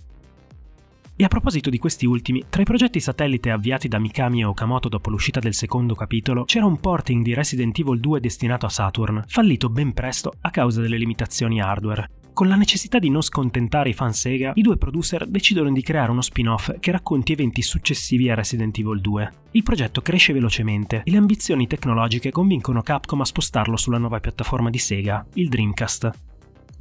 E 1.21 1.25
a 1.25 1.27
proposito 1.27 1.69
di 1.69 1.79
questi 1.79 2.05
ultimi, 2.05 2.45
tra 2.47 2.61
i 2.61 2.65
progetti 2.65 3.01
satellite 3.01 3.51
avviati 3.51 3.89
da 3.89 3.99
Mikami 3.99 4.39
e 4.39 4.45
Okamoto 4.45 4.87
dopo 4.87 5.09
l'uscita 5.09 5.41
del 5.41 5.53
secondo 5.53 5.93
capitolo, 5.93 6.45
c'era 6.45 6.65
un 6.65 6.79
porting 6.79 7.25
di 7.25 7.33
Resident 7.33 7.77
Evil 7.77 7.99
2 7.99 8.21
destinato 8.21 8.65
a 8.65 8.69
Saturn, 8.69 9.25
fallito 9.27 9.67
ben 9.67 9.91
presto 9.91 10.31
a 10.39 10.49
causa 10.49 10.79
delle 10.79 10.97
limitazioni 10.97 11.59
hardware. 11.59 12.09
Con 12.31 12.47
la 12.47 12.55
necessità 12.55 12.99
di 12.99 13.09
non 13.09 13.21
scontentare 13.21 13.89
i 13.89 13.93
fan 13.93 14.13
Sega, 14.13 14.53
i 14.55 14.61
due 14.61 14.77
producer 14.77 15.27
decidono 15.27 15.73
di 15.73 15.81
creare 15.81 16.11
uno 16.11 16.21
spin-off 16.21 16.79
che 16.79 16.91
racconti 16.91 17.33
eventi 17.33 17.61
successivi 17.61 18.29
a 18.29 18.35
Resident 18.35 18.77
Evil 18.77 19.01
2. 19.01 19.31
Il 19.51 19.63
progetto 19.63 20.01
cresce 20.01 20.31
velocemente 20.31 21.01
e 21.03 21.11
le 21.11 21.17
ambizioni 21.17 21.67
tecnologiche 21.67 22.31
convincono 22.31 22.81
Capcom 22.81 23.19
a 23.19 23.25
spostarlo 23.25 23.75
sulla 23.75 23.97
nuova 23.97 24.21
piattaforma 24.21 24.69
di 24.69 24.77
Sega, 24.77 25.27
il 25.33 25.49
Dreamcast. 25.49 26.28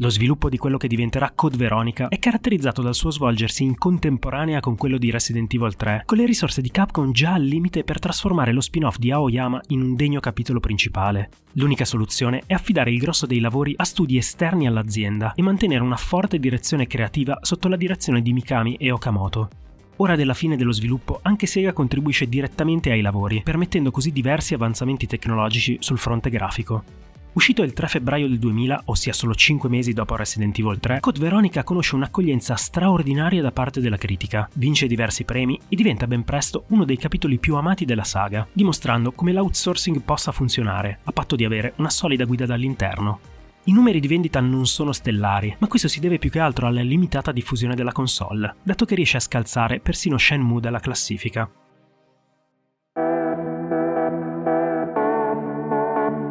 Lo 0.01 0.11
sviluppo 0.11 0.49
di 0.49 0.59
quello 0.59 0.77
che 0.77 0.87
diventerà 0.87 1.33
Code 1.35 1.57
Veronica 1.57 2.07
è 2.07 2.21
caratterizzato 2.21 2.83
dal 2.83 2.95
suo 2.95 3.11
svolgersi 3.11 3.65
in 3.65 3.77
contemporanea 3.77 4.61
con 4.61 4.77
quello 4.77 4.97
di 4.97 5.11
Resident 5.11 5.53
Evil 5.53 5.75
3, 5.75 6.05
con 6.07 6.19
le 6.19 6.25
risorse 6.25 6.63
di 6.63 6.71
Capcom 6.71 7.11
già 7.11 7.33
al 7.33 7.43
limite 7.43 7.83
per 7.83 7.99
trasformare 7.99 8.53
lo 8.53 8.61
spin-off 8.61 8.97
di 8.99 9.11
Aoyama 9.11 9.61
in 9.69 9.83
un 9.83 9.97
degno 9.97 10.21
capitolo 10.21 10.61
principale. 10.61 11.31
L'unica 11.55 11.85
soluzione 11.85 12.45
è 12.47 12.55
affidare 12.55 12.93
il 12.93 13.01
grosso 13.01 13.27
dei 13.27 13.41
lavori 13.41 13.75
a 13.77 13.83
studi 13.83 14.17
esterni 14.17 14.69
all'azienda 14.69 15.33
e 15.35 15.43
mantenere 15.43 15.83
una 15.83 15.97
forte 15.97 16.39
direzione 16.39 16.87
creativa 16.87 17.37
sotto 17.43 17.67
la 17.67 17.77
direzione 17.77 18.23
di 18.23 18.33
Mikami 18.33 18.77
e 18.77 18.93
Okamoto. 18.93 19.49
Ora 19.97 20.15
della 20.15 20.35
fine 20.35 20.57
dello 20.57 20.71
sviluppo, 20.71 21.19
anche 21.23 21.47
Sega 21.47 21.73
contribuisce 21.73 22.29
direttamente 22.29 22.93
ai 22.93 23.01
lavori, 23.01 23.43
permettendo 23.43 23.91
così 23.91 24.13
diversi 24.13 24.55
avanzamenti 24.55 25.09
tecnologici 25.09 25.79
sul 25.81 25.99
fronte 25.99 26.31
grafico. 26.31 27.08
Uscito 27.35 27.63
il 27.63 27.73
3 27.73 27.87
febbraio 27.87 28.27
del 28.27 28.39
2000, 28.39 28.83
ossia 28.87 29.13
solo 29.13 29.35
5 29.35 29.69
mesi 29.69 29.93
dopo 29.93 30.17
Resident 30.17 30.59
Evil 30.59 30.81
3, 30.81 30.99
Code 31.01 31.21
Veronica 31.21 31.63
conosce 31.63 31.95
un'accoglienza 31.95 32.57
straordinaria 32.57 33.43
da 33.43 33.53
parte 33.53 33.81
della 33.81 33.97
critica, 33.97 34.49
vince 34.55 34.87
diversi 34.87 35.25
premi 35.25 35.59
e 35.69 35.77
diventa 35.77 36.07
ben 36.07 36.25
presto 36.25 36.65
uno 36.69 36.85
dei 36.85 36.97
capitoli 36.97 37.39
più 37.39 37.55
amati 37.55 37.85
della 37.85 38.03
saga, 38.03 38.47
dimostrando 38.53 39.13
come 39.13 39.33
l'outsourcing 39.33 40.01
possa 40.01 40.33
funzionare, 40.33 40.99
a 41.05 41.13
patto 41.13 41.37
di 41.37 41.45
avere 41.45 41.75
una 41.77 41.91
solida 41.91 42.25
guida 42.25 42.47
dall'interno. 42.47 43.21
I 43.65 43.73
numeri 43.73 44.01
di 44.01 44.09
vendita 44.09 44.41
non 44.41 44.67
sono 44.67 44.93
stellari, 44.93 45.55
ma 45.59 45.67
questo 45.69 45.89
si 45.89 46.01
deve 46.01 46.19
più 46.19 46.31
che 46.31 46.41
altro 46.41 46.67
alla 46.67 46.81
limitata 46.81 47.33
diffusione 47.33 47.75
della 47.75 47.93
console, 47.93 48.57
dato 48.63 48.85
che 48.87 48.95
riesce 48.95 49.19
a 49.19 49.21
scalzare 49.21 49.79
persino 49.79 50.17
Shenmue 50.17 50.61
dalla 50.61 50.81
classifica. 50.81 51.49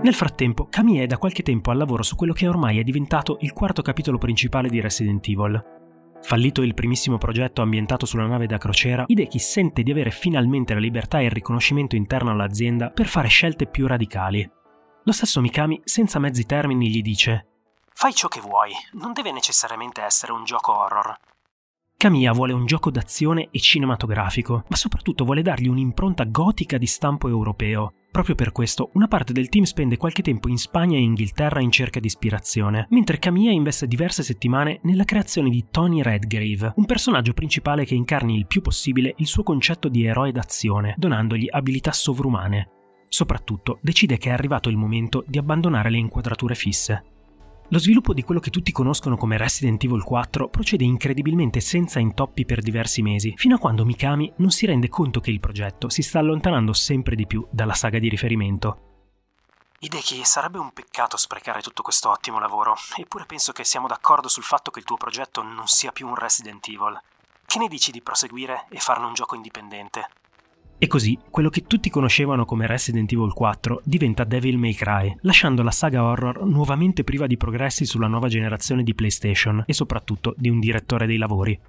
Nel 0.01 0.13
frattempo, 0.13 0.67
Kami 0.69 0.97
è 0.99 1.07
da 1.07 1.17
qualche 1.17 1.41
tempo 1.41 1.71
al 1.71 1.77
lavoro 1.77 2.03
su 2.03 2.15
quello 2.15 2.31
che 2.31 2.47
ormai 2.47 2.79
è 2.79 2.83
diventato 2.83 3.37
il 3.41 3.51
quarto 3.51 3.81
capitolo 3.81 4.17
principale 4.17 4.69
di 4.69 4.79
Resident 4.79 5.27
Evil. 5.27 5.75
Fallito 6.21 6.61
il 6.61 6.75
primissimo 6.75 7.17
progetto 7.17 7.61
ambientato 7.61 8.05
sulla 8.05 8.27
nave 8.27 8.45
da 8.45 8.57
crociera, 8.57 9.05
Hideki 9.07 9.39
sente 9.39 9.81
di 9.81 9.91
avere 9.91 10.11
finalmente 10.11 10.73
la 10.73 10.79
libertà 10.79 11.19
e 11.19 11.25
il 11.25 11.31
riconoscimento 11.31 11.95
interno 11.95 12.31
all'azienda 12.31 12.89
per 12.89 13.07
fare 13.07 13.27
scelte 13.27 13.65
più 13.65 13.87
radicali. 13.87 14.49
Lo 15.03 15.11
stesso 15.11 15.41
Mikami, 15.41 15.81
senza 15.83 16.19
mezzi 16.19 16.45
termini, 16.45 16.89
gli 16.89 17.01
dice: 17.01 17.47
Fai 17.93 18.13
ciò 18.13 18.27
che 18.27 18.39
vuoi, 18.39 18.71
non 18.93 19.13
deve 19.13 19.31
necessariamente 19.31 20.01
essere 20.01 20.31
un 20.31 20.43
gioco 20.43 20.77
horror. 20.77 21.17
Kamiya 21.99 22.31
vuole 22.31 22.53
un 22.53 22.67
gioco 22.67 22.91
d'azione 22.91 23.47
e 23.49 23.57
cinematografico, 23.57 24.65
ma 24.67 24.75
soprattutto 24.75 25.25
vuole 25.25 25.41
dargli 25.41 25.67
un'impronta 25.67 26.25
gotica 26.25 26.77
di 26.77 26.85
stampo 26.85 27.27
europeo. 27.27 27.93
Proprio 28.11 28.35
per 28.35 28.51
questo, 28.51 28.91
una 28.93 29.07
parte 29.07 29.33
del 29.33 29.49
team 29.49 29.63
spende 29.63 29.97
qualche 29.97 30.21
tempo 30.21 30.47
in 30.47 30.59
Spagna 30.59 30.95
e 30.95 31.01
Inghilterra 31.01 31.59
in 31.59 31.71
cerca 31.71 31.99
di 31.99 32.05
ispirazione, 32.05 32.85
mentre 32.91 33.17
Kamiya 33.17 33.49
investe 33.49 33.87
diverse 33.87 34.21
settimane 34.21 34.79
nella 34.83 35.05
creazione 35.05 35.49
di 35.49 35.65
Tony 35.71 36.03
Redgrave, 36.03 36.73
un 36.75 36.85
personaggio 36.85 37.33
principale 37.33 37.83
che 37.83 37.95
incarni 37.95 38.37
il 38.37 38.45
più 38.45 38.61
possibile 38.61 39.15
il 39.17 39.25
suo 39.25 39.41
concetto 39.41 39.89
di 39.89 40.05
eroe 40.05 40.31
d'azione, 40.31 40.93
donandogli 40.99 41.47
abilità 41.49 41.91
sovrumane. 41.91 42.69
Soprattutto, 43.07 43.79
decide 43.81 44.19
che 44.19 44.29
è 44.29 44.33
arrivato 44.33 44.69
il 44.69 44.77
momento 44.77 45.23
di 45.25 45.39
abbandonare 45.39 45.89
le 45.89 45.97
inquadrature 45.97 46.53
fisse. 46.53 47.16
Lo 47.69 47.79
sviluppo 47.79 48.13
di 48.13 48.23
quello 48.23 48.39
che 48.39 48.49
tutti 48.49 48.71
conoscono 48.71 49.17
come 49.17 49.35
Resident 49.35 49.83
Evil 49.83 50.01
4 50.01 50.47
procede 50.47 50.85
incredibilmente 50.85 51.59
senza 51.59 51.99
intoppi 51.99 52.45
per 52.45 52.61
diversi 52.61 53.01
mesi, 53.01 53.33
fino 53.35 53.55
a 53.55 53.59
quando 53.59 53.83
Mikami 53.83 54.31
non 54.37 54.51
si 54.51 54.65
rende 54.65 54.87
conto 54.87 55.19
che 55.19 55.31
il 55.31 55.41
progetto 55.41 55.89
si 55.89 56.01
sta 56.01 56.19
allontanando 56.19 56.71
sempre 56.71 57.15
di 57.15 57.27
più 57.27 57.45
dalla 57.51 57.73
saga 57.73 57.99
di 57.99 58.07
riferimento. 58.07 58.83
Hideki, 59.79 60.23
sarebbe 60.23 60.59
un 60.59 60.71
peccato 60.71 61.17
sprecare 61.17 61.59
tutto 61.59 61.83
questo 61.83 62.09
ottimo 62.09 62.39
lavoro, 62.39 62.73
eppure 62.95 63.25
penso 63.25 63.51
che 63.51 63.65
siamo 63.65 63.87
d'accordo 63.87 64.29
sul 64.29 64.43
fatto 64.43 64.71
che 64.71 64.79
il 64.79 64.85
tuo 64.85 64.95
progetto 64.95 65.43
non 65.43 65.67
sia 65.67 65.91
più 65.91 66.07
un 66.07 66.15
Resident 66.15 66.65
Evil. 66.69 66.97
Che 67.45 67.59
ne 67.59 67.67
dici 67.67 67.91
di 67.91 68.01
proseguire 68.01 68.67
e 68.69 68.79
farne 68.79 69.07
un 69.07 69.13
gioco 69.13 69.35
indipendente? 69.35 70.07
E 70.79 70.85
così, 70.85 71.17
quello 71.31 71.49
che 71.49 71.63
tutti 71.63 71.89
conoscevano 71.89 72.45
come 72.45 72.67
Resident 72.67 73.11
Evil 73.11 73.33
4 73.33 73.81
diventa 73.83 74.23
Devil 74.23 74.59
May 74.59 74.73
Cry, 74.73 75.15
lasciando 75.21 75.63
la 75.63 75.71
saga 75.71 76.03
horror 76.03 76.45
nuovamente 76.45 77.03
priva 77.03 77.25
di 77.25 77.35
progressi 77.35 77.83
sulla 77.83 78.05
nuova 78.05 78.27
generazione 78.27 78.83
di 78.83 78.93
PlayStation 78.93 79.63
e 79.65 79.73
soprattutto 79.73 80.35
di 80.37 80.49
un 80.49 80.59
direttore 80.59 81.07
dei 81.07 81.17
lavori. 81.17 81.59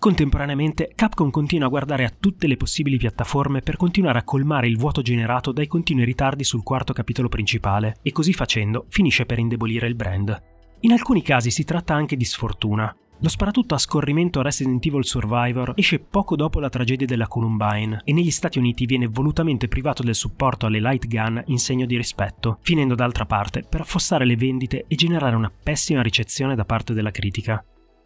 Contemporaneamente, 0.00 0.90
Capcom 0.96 1.30
continua 1.30 1.66
a 1.66 1.70
guardare 1.70 2.04
a 2.04 2.12
tutte 2.18 2.48
le 2.48 2.56
possibili 2.56 2.96
piattaforme 2.96 3.60
per 3.60 3.76
continuare 3.76 4.18
a 4.18 4.24
colmare 4.24 4.66
il 4.66 4.78
vuoto 4.78 5.00
generato 5.00 5.52
dai 5.52 5.68
continui 5.68 6.04
ritardi 6.04 6.42
sul 6.42 6.64
quarto 6.64 6.92
capitolo 6.92 7.28
principale, 7.28 7.98
e 8.02 8.10
così 8.10 8.32
facendo 8.32 8.86
finisce 8.88 9.26
per 9.26 9.38
indebolire 9.38 9.86
il 9.86 9.94
brand. 9.94 10.42
In 10.80 10.92
alcuni 10.92 11.22
casi 11.22 11.50
si 11.50 11.62
tratta 11.62 11.94
anche 11.94 12.16
di 12.16 12.24
sfortuna, 12.24 12.92
lo 13.22 13.28
sparatutto 13.28 13.74
a 13.74 13.78
scorrimento 13.78 14.40
Resident 14.40 14.84
Evil 14.86 15.04
Survivor 15.04 15.74
esce 15.76 15.98
poco 15.98 16.36
dopo 16.36 16.58
la 16.58 16.70
tragedia 16.70 17.06
della 17.06 17.28
Columbine 17.28 18.00
e 18.04 18.14
negli 18.14 18.30
Stati 18.30 18.58
Uniti 18.58 18.86
viene 18.86 19.08
volutamente 19.08 19.68
privato 19.68 20.02
del 20.02 20.14
supporto 20.14 20.64
alle 20.64 20.80
light 20.80 21.06
gun 21.06 21.42
in 21.46 21.58
segno 21.58 21.84
di 21.84 21.98
rispetto, 21.98 22.58
finendo 22.62 22.94
d'altra 22.94 23.26
parte 23.26 23.62
per 23.62 23.82
affossare 23.82 24.24
le 24.24 24.36
vendite 24.36 24.84
e 24.88 24.94
generare 24.94 25.36
una 25.36 25.50
pessima 25.50 26.00
ricezione 26.00 26.54
da 26.54 26.64
parte 26.64 26.94
della 26.94 27.10
critica. 27.10 27.62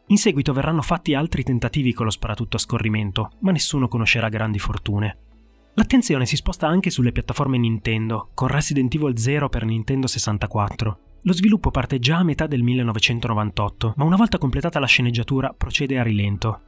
In 0.08 0.18
seguito 0.18 0.52
verranno 0.52 0.82
fatti 0.82 1.14
altri 1.14 1.44
tentativi 1.44 1.92
con 1.92 2.06
lo 2.06 2.10
sparatutto 2.10 2.56
a 2.56 2.60
scorrimento, 2.60 3.30
ma 3.40 3.52
nessuno 3.52 3.86
conoscerà 3.86 4.28
grandi 4.28 4.58
fortune. 4.58 5.18
L'attenzione 5.74 6.26
si 6.26 6.36
sposta 6.36 6.66
anche 6.66 6.90
sulle 6.90 7.12
piattaforme 7.12 7.56
Nintendo, 7.56 8.30
con 8.34 8.48
Resident 8.48 8.92
Evil 8.94 9.16
0 9.16 9.48
per 9.48 9.64
Nintendo 9.64 10.08
64, 10.08 10.98
lo 11.26 11.32
sviluppo 11.32 11.70
parte 11.70 11.98
già 11.98 12.18
a 12.18 12.22
metà 12.22 12.46
del 12.46 12.62
1998, 12.62 13.94
ma 13.96 14.04
una 14.04 14.16
volta 14.16 14.36
completata 14.36 14.78
la 14.78 14.86
sceneggiatura 14.86 15.54
procede 15.56 15.98
a 15.98 16.02
rilento. 16.02 16.60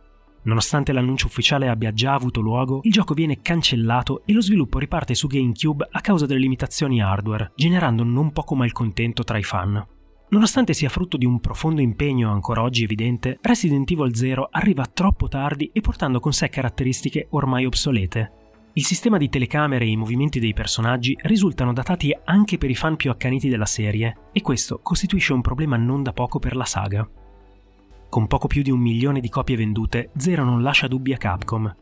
Nonostante 0.44 0.92
l'annuncio 0.92 1.26
ufficiale 1.26 1.68
abbia 1.68 1.92
già 1.92 2.14
avuto 2.14 2.40
luogo, 2.40 2.80
il 2.84 2.92
gioco 2.92 3.12
viene 3.12 3.42
cancellato 3.42 4.22
e 4.24 4.32
lo 4.32 4.40
sviluppo 4.40 4.78
riparte 4.78 5.14
su 5.14 5.26
GameCube 5.26 5.88
a 5.90 6.00
causa 6.00 6.24
delle 6.24 6.40
limitazioni 6.40 7.02
hardware, 7.02 7.52
generando 7.54 8.02
non 8.02 8.32
poco 8.32 8.54
malcontento 8.54 9.24
tra 9.24 9.36
i 9.36 9.42
fan. 9.42 9.84
Nonostante 10.28 10.72
sia 10.72 10.88
frutto 10.88 11.18
di 11.18 11.26
un 11.26 11.38
profondo 11.38 11.82
impegno 11.82 12.32
ancora 12.32 12.62
oggi 12.62 12.82
evidente, 12.82 13.38
Resident 13.42 13.90
Evil 13.90 14.16
0 14.16 14.48
arriva 14.50 14.86
troppo 14.86 15.28
tardi 15.28 15.70
e 15.72 15.80
portando 15.82 16.18
con 16.18 16.32
sé 16.32 16.48
caratteristiche 16.48 17.26
ormai 17.30 17.66
obsolete. 17.66 18.45
Il 18.78 18.84
sistema 18.84 19.16
di 19.16 19.30
telecamere 19.30 19.86
e 19.86 19.88
i 19.88 19.96
movimenti 19.96 20.38
dei 20.38 20.52
personaggi 20.52 21.16
risultano 21.22 21.72
datati 21.72 22.14
anche 22.24 22.58
per 22.58 22.68
i 22.68 22.74
fan 22.74 22.96
più 22.96 23.10
accaniti 23.10 23.48
della 23.48 23.64
serie, 23.64 24.28
e 24.32 24.42
questo 24.42 24.80
costituisce 24.82 25.32
un 25.32 25.40
problema 25.40 25.78
non 25.78 26.02
da 26.02 26.12
poco 26.12 26.38
per 26.38 26.54
la 26.54 26.66
saga. 26.66 27.08
Con 28.10 28.26
poco 28.26 28.46
più 28.48 28.60
di 28.60 28.70
un 28.70 28.78
milione 28.78 29.20
di 29.20 29.30
copie 29.30 29.56
vendute, 29.56 30.10
Zero 30.18 30.44
non 30.44 30.62
lascia 30.62 30.88
dubbi 30.88 31.14
a 31.14 31.16
Capcom. 31.16 31.74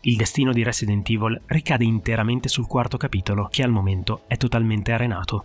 Il 0.00 0.16
destino 0.16 0.52
di 0.52 0.64
Resident 0.64 1.08
Evil 1.08 1.40
ricade 1.46 1.84
interamente 1.84 2.48
sul 2.48 2.66
quarto 2.66 2.96
capitolo, 2.96 3.46
che 3.48 3.62
al 3.62 3.70
momento 3.70 4.22
è 4.26 4.36
totalmente 4.36 4.90
arenato. 4.90 5.44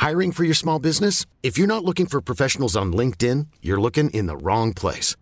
Hiring 0.00 0.30
for 0.30 0.44
your 0.44 0.54
small 0.54 0.78
business? 0.78 1.26
If 1.40 1.56
you're 1.56 1.66
not 1.66 1.82
looking 1.82 2.06
for 2.06 2.22
professionals 2.22 2.76
on 2.76 2.92
LinkedIn, 2.92 3.48
you're 3.60 3.80
looking 3.80 4.08
in 4.12 4.26
the 4.26 4.36
wrong 4.36 4.72
place. 4.72 5.16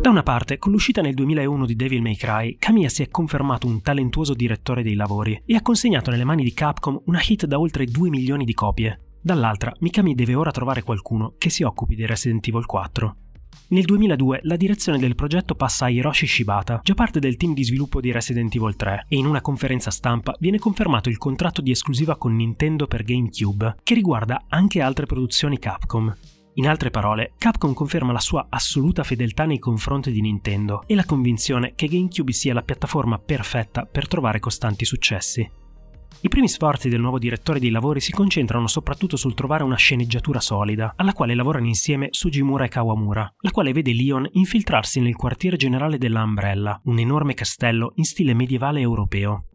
Da 0.00 0.08
una 0.08 0.22
parte, 0.22 0.56
con 0.56 0.72
l'uscita 0.72 1.02
nel 1.02 1.12
2001 1.12 1.66
di 1.66 1.76
Devil 1.76 2.00
May 2.00 2.16
Cry, 2.16 2.56
Kamiya 2.58 2.88
si 2.88 3.02
è 3.02 3.10
confermato 3.10 3.66
un 3.66 3.82
talentuoso 3.82 4.32
direttore 4.32 4.82
dei 4.82 4.94
lavori 4.94 5.42
e 5.44 5.54
ha 5.56 5.60
consegnato 5.60 6.10
nelle 6.10 6.24
mani 6.24 6.42
di 6.42 6.54
Capcom 6.54 7.02
una 7.04 7.20
hit 7.22 7.44
da 7.44 7.58
oltre 7.60 7.84
2 7.84 8.08
milioni 8.08 8.46
di 8.46 8.54
copie. 8.54 8.98
Dall'altra, 9.20 9.74
Mikami 9.80 10.14
deve 10.14 10.34
ora 10.34 10.52
trovare 10.52 10.82
qualcuno 10.82 11.34
che 11.36 11.50
si 11.50 11.64
occupi 11.64 11.94
di 11.94 12.06
Resident 12.06 12.48
Evil 12.48 12.64
4. 12.64 13.16
Nel 13.68 13.84
2002 13.84 14.40
la 14.44 14.56
direzione 14.56 14.98
del 14.98 15.14
progetto 15.14 15.54
passa 15.54 15.84
a 15.84 15.90
Hiroshi 15.90 16.26
Shibata, 16.26 16.80
già 16.82 16.94
parte 16.94 17.20
del 17.20 17.36
team 17.36 17.52
di 17.52 17.62
sviluppo 17.62 18.00
di 18.00 18.10
Resident 18.10 18.54
Evil 18.54 18.76
3, 18.76 19.04
e 19.06 19.16
in 19.16 19.26
una 19.26 19.42
conferenza 19.42 19.90
stampa 19.90 20.34
viene 20.40 20.58
confermato 20.58 21.10
il 21.10 21.18
contratto 21.18 21.60
di 21.60 21.72
esclusiva 21.72 22.16
con 22.16 22.34
Nintendo 22.34 22.86
per 22.86 23.04
GameCube, 23.04 23.76
che 23.82 23.92
riguarda 23.92 24.44
anche 24.48 24.80
altre 24.80 25.04
produzioni 25.04 25.58
Capcom. 25.58 26.16
In 26.54 26.68
altre 26.68 26.90
parole, 26.90 27.32
Capcom 27.38 27.72
conferma 27.72 28.12
la 28.12 28.18
sua 28.18 28.46
assoluta 28.48 29.04
fedeltà 29.04 29.44
nei 29.44 29.58
confronti 29.58 30.10
di 30.10 30.20
Nintendo 30.20 30.82
e 30.86 30.94
la 30.94 31.04
convinzione 31.04 31.74
che 31.74 31.86
GameCube 31.86 32.32
sia 32.32 32.54
la 32.54 32.62
piattaforma 32.62 33.18
perfetta 33.18 33.84
per 33.84 34.08
trovare 34.08 34.40
costanti 34.40 34.84
successi. 34.84 35.48
I 36.22 36.28
primi 36.28 36.48
sforzi 36.48 36.90
del 36.90 37.00
nuovo 37.00 37.18
direttore 37.18 37.60
dei 37.60 37.70
lavori 37.70 38.00
si 38.00 38.12
concentrano 38.12 38.66
soprattutto 38.66 39.16
sul 39.16 39.32
trovare 39.32 39.62
una 39.62 39.76
sceneggiatura 39.76 40.40
solida, 40.40 40.92
alla 40.96 41.14
quale 41.14 41.34
lavorano 41.34 41.66
insieme 41.66 42.08
Sugimura 42.10 42.64
e 42.64 42.68
Kawamura, 42.68 43.32
la 43.38 43.50
quale 43.50 43.72
vede 43.72 43.94
Leon 43.94 44.28
infiltrarsi 44.32 45.00
nel 45.00 45.16
quartiere 45.16 45.56
generale 45.56 45.96
della 45.96 46.22
Umbrella, 46.22 46.78
un 46.84 46.98
enorme 46.98 47.32
castello 47.32 47.92
in 47.94 48.04
stile 48.04 48.34
medievale 48.34 48.80
europeo. 48.80 49.49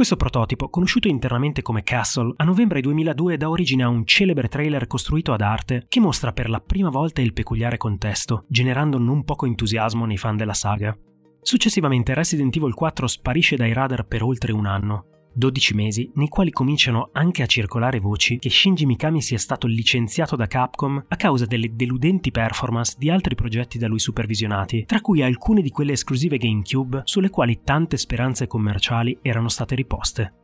Questo 0.00 0.16
prototipo, 0.16 0.70
conosciuto 0.70 1.08
internamente 1.08 1.60
come 1.60 1.82
Castle, 1.82 2.32
a 2.38 2.44
novembre 2.44 2.80
2002 2.80 3.36
dà 3.36 3.50
origine 3.50 3.82
a 3.82 3.88
un 3.88 4.06
celebre 4.06 4.48
trailer 4.48 4.86
costruito 4.86 5.34
ad 5.34 5.42
arte 5.42 5.84
che 5.88 6.00
mostra 6.00 6.32
per 6.32 6.48
la 6.48 6.58
prima 6.58 6.88
volta 6.88 7.20
il 7.20 7.34
peculiare 7.34 7.76
contesto, 7.76 8.46
generando 8.48 8.96
non 8.96 9.24
poco 9.24 9.44
entusiasmo 9.44 10.06
nei 10.06 10.16
fan 10.16 10.38
della 10.38 10.54
saga. 10.54 10.96
Successivamente 11.42 12.14
Resident 12.14 12.56
Evil 12.56 12.72
4 12.72 13.06
sparisce 13.06 13.56
dai 13.56 13.74
radar 13.74 14.06
per 14.06 14.22
oltre 14.22 14.52
un 14.52 14.64
anno, 14.64 15.04
12 15.32 15.74
mesi 15.74 16.10
nei 16.14 16.28
quali 16.28 16.50
cominciano 16.50 17.10
anche 17.12 17.42
a 17.42 17.46
circolare 17.46 18.00
voci 18.00 18.38
che 18.38 18.50
Shinji 18.50 18.84
Mikami 18.84 19.22
sia 19.22 19.38
stato 19.38 19.66
licenziato 19.66 20.36
da 20.36 20.46
Capcom 20.46 21.04
a 21.08 21.16
causa 21.16 21.46
delle 21.46 21.74
deludenti 21.74 22.30
performance 22.30 22.96
di 22.98 23.10
altri 23.10 23.34
progetti 23.34 23.78
da 23.78 23.86
lui 23.86 24.00
supervisionati, 24.00 24.84
tra 24.86 25.00
cui 25.00 25.22
alcune 25.22 25.62
di 25.62 25.70
quelle 25.70 25.92
esclusive 25.92 26.36
GameCube 26.36 27.02
sulle 27.04 27.30
quali 27.30 27.60
tante 27.62 27.96
speranze 27.96 28.46
commerciali 28.46 29.18
erano 29.22 29.48
state 29.48 29.74
riposte. 29.74 30.34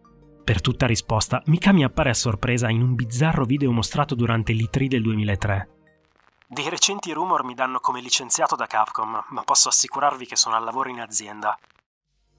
Per 0.44 0.60
tutta 0.60 0.86
risposta, 0.86 1.42
Mikami 1.46 1.82
appare 1.82 2.10
a 2.10 2.14
sorpresa 2.14 2.70
in 2.70 2.80
un 2.80 2.94
bizzarro 2.94 3.44
video 3.44 3.72
mostrato 3.72 4.14
durante 4.14 4.52
l'E3 4.52 4.86
del 4.86 5.02
2003. 5.02 5.68
Dei 6.46 6.70
recenti 6.70 7.12
rumor 7.12 7.42
mi 7.42 7.54
danno 7.54 7.80
come 7.80 8.00
licenziato 8.00 8.54
da 8.54 8.66
Capcom, 8.66 9.24
ma 9.30 9.42
posso 9.42 9.68
assicurarvi 9.68 10.26
che 10.26 10.36
sono 10.36 10.54
al 10.54 10.62
lavoro 10.62 10.88
in 10.88 11.00
azienda. 11.00 11.58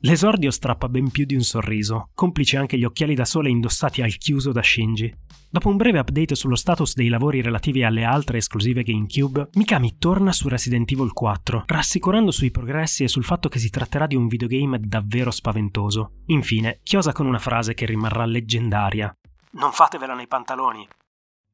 L'esordio 0.02 0.52
strappa 0.52 0.90
ben 0.90 1.10
più 1.10 1.26
di 1.26 1.34
un 1.34 1.42
sorriso, 1.42 2.12
complice 2.14 2.58
anche 2.58 2.78
gli 2.78 2.84
occhiali 2.84 3.16
da 3.16 3.26
sole 3.26 3.50
indossati 3.50 4.04
al 4.04 4.16
chiuso 4.18 4.52
da 4.52 4.62
Shinji. 4.62 5.12
Dopo 5.50 5.70
un 5.70 5.78
breve 5.78 5.98
update 5.98 6.36
sullo 6.36 6.56
status 6.56 6.94
dei 6.94 7.08
lavori 7.08 7.42
relativi 7.42 7.84
alle 7.84 8.04
altre 8.04 8.38
esclusive 8.38 8.84
GameCube, 8.84 9.50
Mikami 9.54 9.98
torna 9.98 10.32
su 10.32 10.50
Resident 10.50 10.92
Evil 10.92 11.14
4, 11.14 11.64
rassicurando 11.66 12.30
sui 12.30 12.52
progressi 12.52 13.04
e 13.04 13.08
sul 13.08 13.24
fatto 13.24 13.50
che 13.50 13.58
si 13.58 13.72
tratterà 13.72 14.06
di 14.06 14.16
un 14.16 14.28
videogame 14.28 14.80
davvero 14.80 15.32
spaventoso. 15.32 16.12
Infine, 16.28 16.80
chiosa 16.84 17.12
con 17.12 17.26
una 17.26 17.40
frase 17.40 17.74
che 17.74 17.88
rimarrà 17.88 18.26
leggendaria. 18.26 19.12
Non 19.54 19.72
fatevela 19.72 20.14
nei 20.14 20.28
pantaloni. 20.28 20.88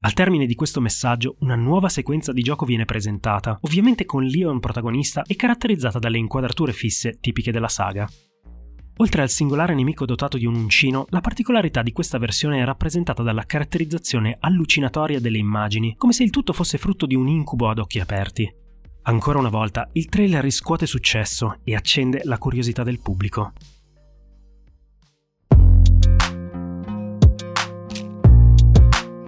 Al 0.02 0.14
termine 0.14 0.46
di 0.46 0.56
questo 0.56 0.82
messaggio, 0.82 1.38
una 1.40 1.56
nuova 1.56 1.88
sequenza 1.88 2.34
di 2.34 2.42
gioco 2.42 2.66
viene 2.66 2.84
presentata, 2.84 3.58
ovviamente 3.62 4.04
con 4.04 4.26
Leon 4.26 4.60
protagonista 4.60 5.22
e 5.26 5.38
caratterizzata 5.38 5.98
dalle 5.98 6.18
inquadrature 6.18 6.74
fisse 6.74 7.20
tipiche 7.22 7.54
della 7.54 7.70
saga. 7.70 8.06
Oltre 8.98 9.24
al 9.24 9.30
singolare 9.30 9.74
nemico 9.74 10.06
dotato 10.06 10.38
di 10.38 10.46
un 10.46 10.54
uncino, 10.54 11.08
la 11.10 11.20
particolarità 11.20 11.82
di 11.82 11.92
questa 11.92 12.20
versione 12.20 12.62
è 12.62 12.64
rappresentata 12.64 13.24
dalla 13.24 13.44
caratterizzazione 13.44 14.38
allucinatoria 14.40 15.20
delle 15.20 15.40
immagini, 15.40 15.96
come 15.98 16.14
se 16.14 16.24
il 16.24 16.30
tutto 16.30 16.54
fosse 16.54 16.78
frutto 16.78 17.08
di 17.08 17.16
un 17.16 17.28
incubo 17.28 17.70
ad 17.70 17.80
occhi 17.80 18.00
aperti. 18.00 18.54
Ancora 19.04 19.40
una 19.40 19.50
volta, 19.50 19.90
il 19.94 20.08
trailer 20.10 20.44
riscuote 20.44 20.86
successo 20.86 21.60
e 21.64 21.74
accende 21.76 22.22
la 22.24 22.38
curiosità 22.38 22.84
del 22.84 23.00
pubblico. 23.02 23.54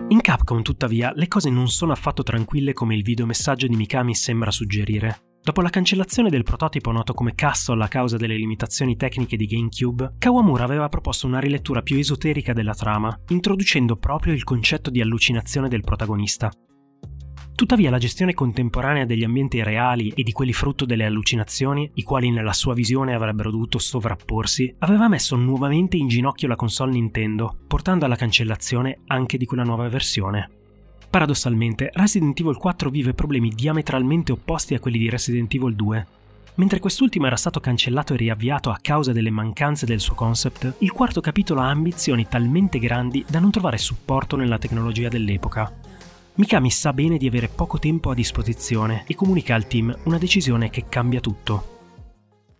In 0.09 0.21
Capcom, 0.21 0.61
tuttavia, 0.61 1.11
le 1.15 1.27
cose 1.27 1.49
non 1.49 1.67
sono 1.69 1.91
affatto 1.91 2.21
tranquille 2.21 2.73
come 2.73 2.95
il 2.95 3.01
videomessaggio 3.01 3.65
di 3.65 3.75
Mikami 3.75 4.13
sembra 4.13 4.51
suggerire. 4.51 5.34
Dopo 5.45 5.61
la 5.61 5.69
cancellazione 5.69 6.31
del 6.31 6.41
prototipo 6.41 6.91
noto 6.91 7.13
come 7.13 7.35
Castle 7.35 7.83
a 7.83 7.87
causa 7.87 8.17
delle 8.17 8.35
limitazioni 8.35 8.95
tecniche 8.95 9.37
di 9.37 9.45
GameCube, 9.45 10.15
Kawamura 10.17 10.63
aveva 10.63 10.89
proposto 10.89 11.27
una 11.27 11.39
rilettura 11.39 11.83
più 11.83 11.99
esoterica 11.99 12.51
della 12.51 12.73
trama, 12.73 13.15
introducendo 13.27 13.95
proprio 13.95 14.33
il 14.33 14.43
concetto 14.43 14.89
di 14.89 15.01
allucinazione 15.01 15.67
del 15.67 15.81
protagonista. 15.81 16.51
Tuttavia 17.53 17.91
la 17.91 17.99
gestione 17.99 18.33
contemporanea 18.33 19.05
degli 19.05 19.23
ambienti 19.23 19.61
reali 19.61 20.11
e 20.15 20.23
di 20.23 20.31
quelli 20.31 20.51
frutto 20.51 20.83
delle 20.83 21.05
allucinazioni, 21.05 21.91
i 21.93 22.01
quali 22.01 22.31
nella 22.31 22.51
sua 22.51 22.73
visione 22.73 23.13
avrebbero 23.13 23.51
dovuto 23.51 23.77
sovrapporsi, 23.77 24.73
aveva 24.79 25.07
messo 25.07 25.35
nuovamente 25.35 25.95
in 25.95 26.07
ginocchio 26.07 26.47
la 26.47 26.55
console 26.55 26.93
Nintendo, 26.93 27.55
portando 27.67 28.05
alla 28.05 28.15
cancellazione 28.15 29.01
anche 29.05 29.37
di 29.37 29.45
quella 29.45 29.63
nuova 29.63 29.87
versione. 29.89 30.64
Paradossalmente, 31.15 31.91
Resident 31.93 32.37
Evil 32.41 32.57
4 32.57 32.89
vive 32.89 33.13
problemi 33.13 33.47
diametralmente 33.47 34.33
opposti 34.33 34.73
a 34.73 34.81
quelli 34.81 34.97
di 34.97 35.09
Resident 35.09 35.53
Evil 35.53 35.73
2. 35.73 36.07
Mentre 36.55 36.79
quest'ultimo 36.79 37.25
era 37.25 37.37
stato 37.37 37.61
cancellato 37.61 38.13
e 38.13 38.17
riavviato 38.17 38.69
a 38.69 38.79
causa 38.81 39.13
delle 39.13 39.29
mancanze 39.29 39.85
del 39.85 40.01
suo 40.01 40.13
concept, 40.13 40.73
il 40.79 40.91
quarto 40.91 41.21
capitolo 41.21 41.61
ha 41.61 41.69
ambizioni 41.69 42.27
talmente 42.27 42.79
grandi 42.79 43.23
da 43.29 43.39
non 43.39 43.49
trovare 43.49 43.77
supporto 43.77 44.35
nella 44.35 44.57
tecnologia 44.57 45.07
dell'epoca. 45.07 45.71
Mikami 46.33 46.69
sa 46.69 46.91
bene 46.91 47.15
di 47.17 47.27
avere 47.27 47.47
poco 47.47 47.79
tempo 47.79 48.09
a 48.09 48.13
disposizione 48.13 49.05
e 49.07 49.15
comunica 49.15 49.55
al 49.55 49.67
team 49.67 49.97
una 50.03 50.17
decisione 50.17 50.69
che 50.69 50.89
cambia 50.89 51.21
tutto. 51.21 51.77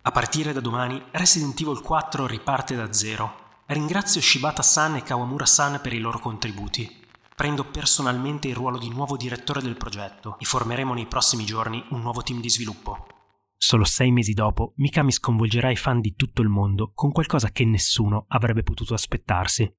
A 0.00 0.10
partire 0.10 0.54
da 0.54 0.60
domani, 0.60 0.98
Resident 1.10 1.60
Evil 1.60 1.82
4 1.82 2.26
riparte 2.26 2.74
da 2.74 2.90
zero. 2.90 3.34
Ringrazio 3.66 4.22
Shibata-san 4.22 4.96
e 4.96 5.02
Kawamura-san 5.02 5.78
per 5.82 5.92
i 5.92 5.98
loro 5.98 6.18
contributi. 6.20 7.04
Prendo 7.36 7.66
personalmente 7.66 8.48
il 8.48 8.54
ruolo 8.54 8.78
di 8.78 8.88
nuovo 8.88 9.18
direttore 9.18 9.60
del 9.60 9.76
progetto 9.76 10.38
e 10.38 10.46
formeremo 10.46 10.94
nei 10.94 11.04
prossimi 11.04 11.44
giorni 11.44 11.84
un 11.90 12.00
nuovo 12.00 12.22
team 12.22 12.40
di 12.40 12.48
sviluppo. 12.48 13.08
Solo 13.54 13.84
sei 13.84 14.10
mesi 14.10 14.32
dopo, 14.32 14.72
Mikami 14.76 15.12
sconvolgerà 15.12 15.70
i 15.70 15.76
fan 15.76 16.00
di 16.00 16.14
tutto 16.14 16.40
il 16.40 16.48
mondo 16.48 16.92
con 16.94 17.12
qualcosa 17.12 17.50
che 17.50 17.66
nessuno 17.66 18.24
avrebbe 18.28 18.62
potuto 18.62 18.94
aspettarsi. 18.94 19.70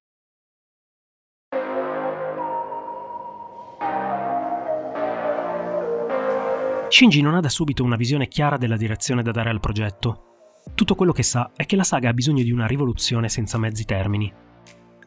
Shinji 6.90 7.20
non 7.20 7.34
ha 7.34 7.40
da 7.40 7.48
subito 7.48 7.82
una 7.82 7.96
visione 7.96 8.28
chiara 8.28 8.56
della 8.56 8.76
direzione 8.76 9.24
da 9.24 9.32
dare 9.32 9.50
al 9.50 9.58
progetto. 9.58 10.62
Tutto 10.76 10.94
quello 10.94 11.10
che 11.10 11.24
sa 11.24 11.50
è 11.56 11.66
che 11.66 11.74
la 11.74 11.82
saga 11.82 12.10
ha 12.10 12.14
bisogno 12.14 12.44
di 12.44 12.52
una 12.52 12.68
rivoluzione 12.68 13.28
senza 13.28 13.58
mezzi 13.58 13.84
termini. 13.84 14.46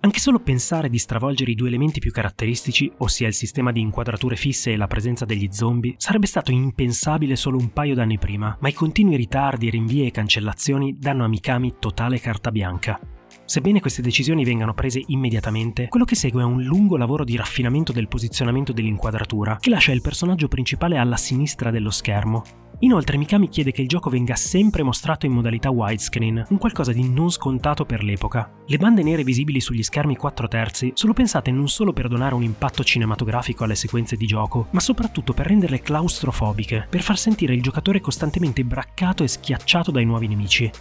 Anche 0.03 0.17
solo 0.17 0.39
pensare 0.39 0.89
di 0.89 0.97
stravolgere 0.97 1.51
i 1.51 1.55
due 1.55 1.67
elementi 1.67 1.99
più 1.99 2.11
caratteristici, 2.11 2.91
ossia 2.97 3.27
il 3.27 3.35
sistema 3.35 3.71
di 3.71 3.81
inquadrature 3.81 4.35
fisse 4.35 4.71
e 4.71 4.75
la 4.75 4.87
presenza 4.87 5.25
degli 5.25 5.47
zombie, 5.51 5.93
sarebbe 5.97 6.25
stato 6.25 6.49
impensabile 6.49 7.35
solo 7.35 7.59
un 7.59 7.71
paio 7.71 7.93
d'anni 7.93 8.17
prima, 8.17 8.57
ma 8.61 8.67
i 8.67 8.73
continui 8.73 9.15
ritardi, 9.15 9.69
rinvii 9.69 10.07
e 10.07 10.11
cancellazioni 10.11 10.97
danno 10.97 11.23
a 11.23 11.27
Mikami 11.27 11.75
totale 11.77 12.19
carta 12.19 12.49
bianca. 12.49 12.99
Sebbene 13.45 13.79
queste 13.79 14.01
decisioni 14.01 14.43
vengano 14.43 14.73
prese 14.73 15.03
immediatamente, 15.05 15.87
quello 15.87 16.05
che 16.05 16.15
segue 16.15 16.41
è 16.41 16.45
un 16.45 16.63
lungo 16.63 16.97
lavoro 16.97 17.23
di 17.23 17.35
raffinamento 17.35 17.91
del 17.91 18.07
posizionamento 18.07 18.73
dell'inquadratura, 18.73 19.57
che 19.59 19.69
lascia 19.69 19.91
il 19.91 20.01
personaggio 20.01 20.47
principale 20.47 20.97
alla 20.97 21.17
sinistra 21.17 21.69
dello 21.69 21.91
schermo, 21.91 22.43
Inoltre 22.83 23.15
Mikami 23.15 23.47
chiede 23.47 23.71
che 23.71 23.83
il 23.83 23.87
gioco 23.87 24.09
venga 24.09 24.35
sempre 24.35 24.81
mostrato 24.81 25.27
in 25.27 25.33
modalità 25.33 25.69
widescreen, 25.69 26.47
un 26.49 26.57
qualcosa 26.57 26.91
di 26.91 27.07
non 27.07 27.29
scontato 27.29 27.85
per 27.85 28.03
l'epoca. 28.03 28.51
Le 28.65 28.77
bande 28.77 29.03
nere 29.03 29.23
visibili 29.23 29.61
sugli 29.61 29.83
schermi 29.83 30.15
4 30.15 30.47
terzi 30.47 30.91
sono 30.95 31.13
pensate 31.13 31.51
non 31.51 31.67
solo 31.67 31.93
per 31.93 32.07
donare 32.07 32.33
un 32.33 32.41
impatto 32.41 32.83
cinematografico 32.83 33.65
alle 33.65 33.75
sequenze 33.75 34.15
di 34.15 34.25
gioco, 34.25 34.65
ma 34.71 34.79
soprattutto 34.79 35.31
per 35.31 35.45
renderle 35.45 35.81
claustrofobiche, 35.81 36.87
per 36.89 37.03
far 37.03 37.19
sentire 37.19 37.53
il 37.53 37.61
giocatore 37.61 38.01
costantemente 38.01 38.63
braccato 38.63 39.23
e 39.23 39.27
schiacciato 39.27 39.91
dai 39.91 40.05
nuovi 40.05 40.27
nemici. 40.27 40.71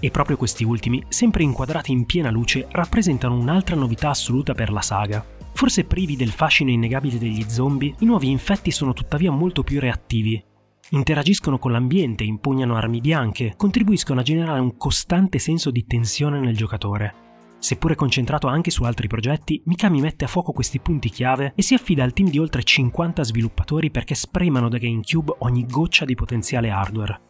E 0.00 0.10
proprio 0.10 0.36
questi 0.36 0.64
ultimi, 0.64 1.02
sempre 1.08 1.44
inquadrati 1.44 1.92
in 1.92 2.04
piena 2.04 2.30
luce, 2.30 2.68
rappresentano 2.70 3.38
un'altra 3.38 3.74
novità 3.74 4.10
assoluta 4.10 4.52
per 4.52 4.70
la 4.70 4.82
saga. 4.82 5.24
Forse 5.54 5.84
privi 5.84 6.14
del 6.14 6.30
fascino 6.30 6.70
innegabile 6.70 7.18
degli 7.18 7.44
zombie, 7.48 7.94
i 8.00 8.04
nuovi 8.04 8.28
infetti 8.30 8.70
sono 8.70 8.92
tuttavia 8.92 9.32
molto 9.32 9.64
più 9.64 9.80
reattivi, 9.80 10.40
Interagiscono 10.90 11.58
con 11.58 11.72
l'ambiente, 11.72 12.24
impugnano 12.24 12.74
armi 12.74 13.00
bianche, 13.00 13.52
contribuiscono 13.56 14.20
a 14.20 14.22
generare 14.22 14.60
un 14.60 14.78
costante 14.78 15.38
senso 15.38 15.70
di 15.70 15.84
tensione 15.84 16.40
nel 16.40 16.56
giocatore. 16.56 17.26
Seppure 17.58 17.94
concentrato 17.94 18.46
anche 18.46 18.70
su 18.70 18.84
altri 18.84 19.06
progetti, 19.06 19.60
Mikami 19.66 20.00
mette 20.00 20.24
a 20.24 20.28
fuoco 20.28 20.52
questi 20.52 20.80
punti 20.80 21.10
chiave 21.10 21.52
e 21.54 21.62
si 21.62 21.74
affida 21.74 22.04
al 22.04 22.14
team 22.14 22.30
di 22.30 22.38
oltre 22.38 22.62
50 22.62 23.22
sviluppatori 23.22 23.90
perché 23.90 24.14
spremano 24.14 24.70
da 24.70 24.78
GameCube 24.78 25.34
ogni 25.40 25.66
goccia 25.66 26.06
di 26.06 26.14
potenziale 26.14 26.70
hardware. 26.70 27.20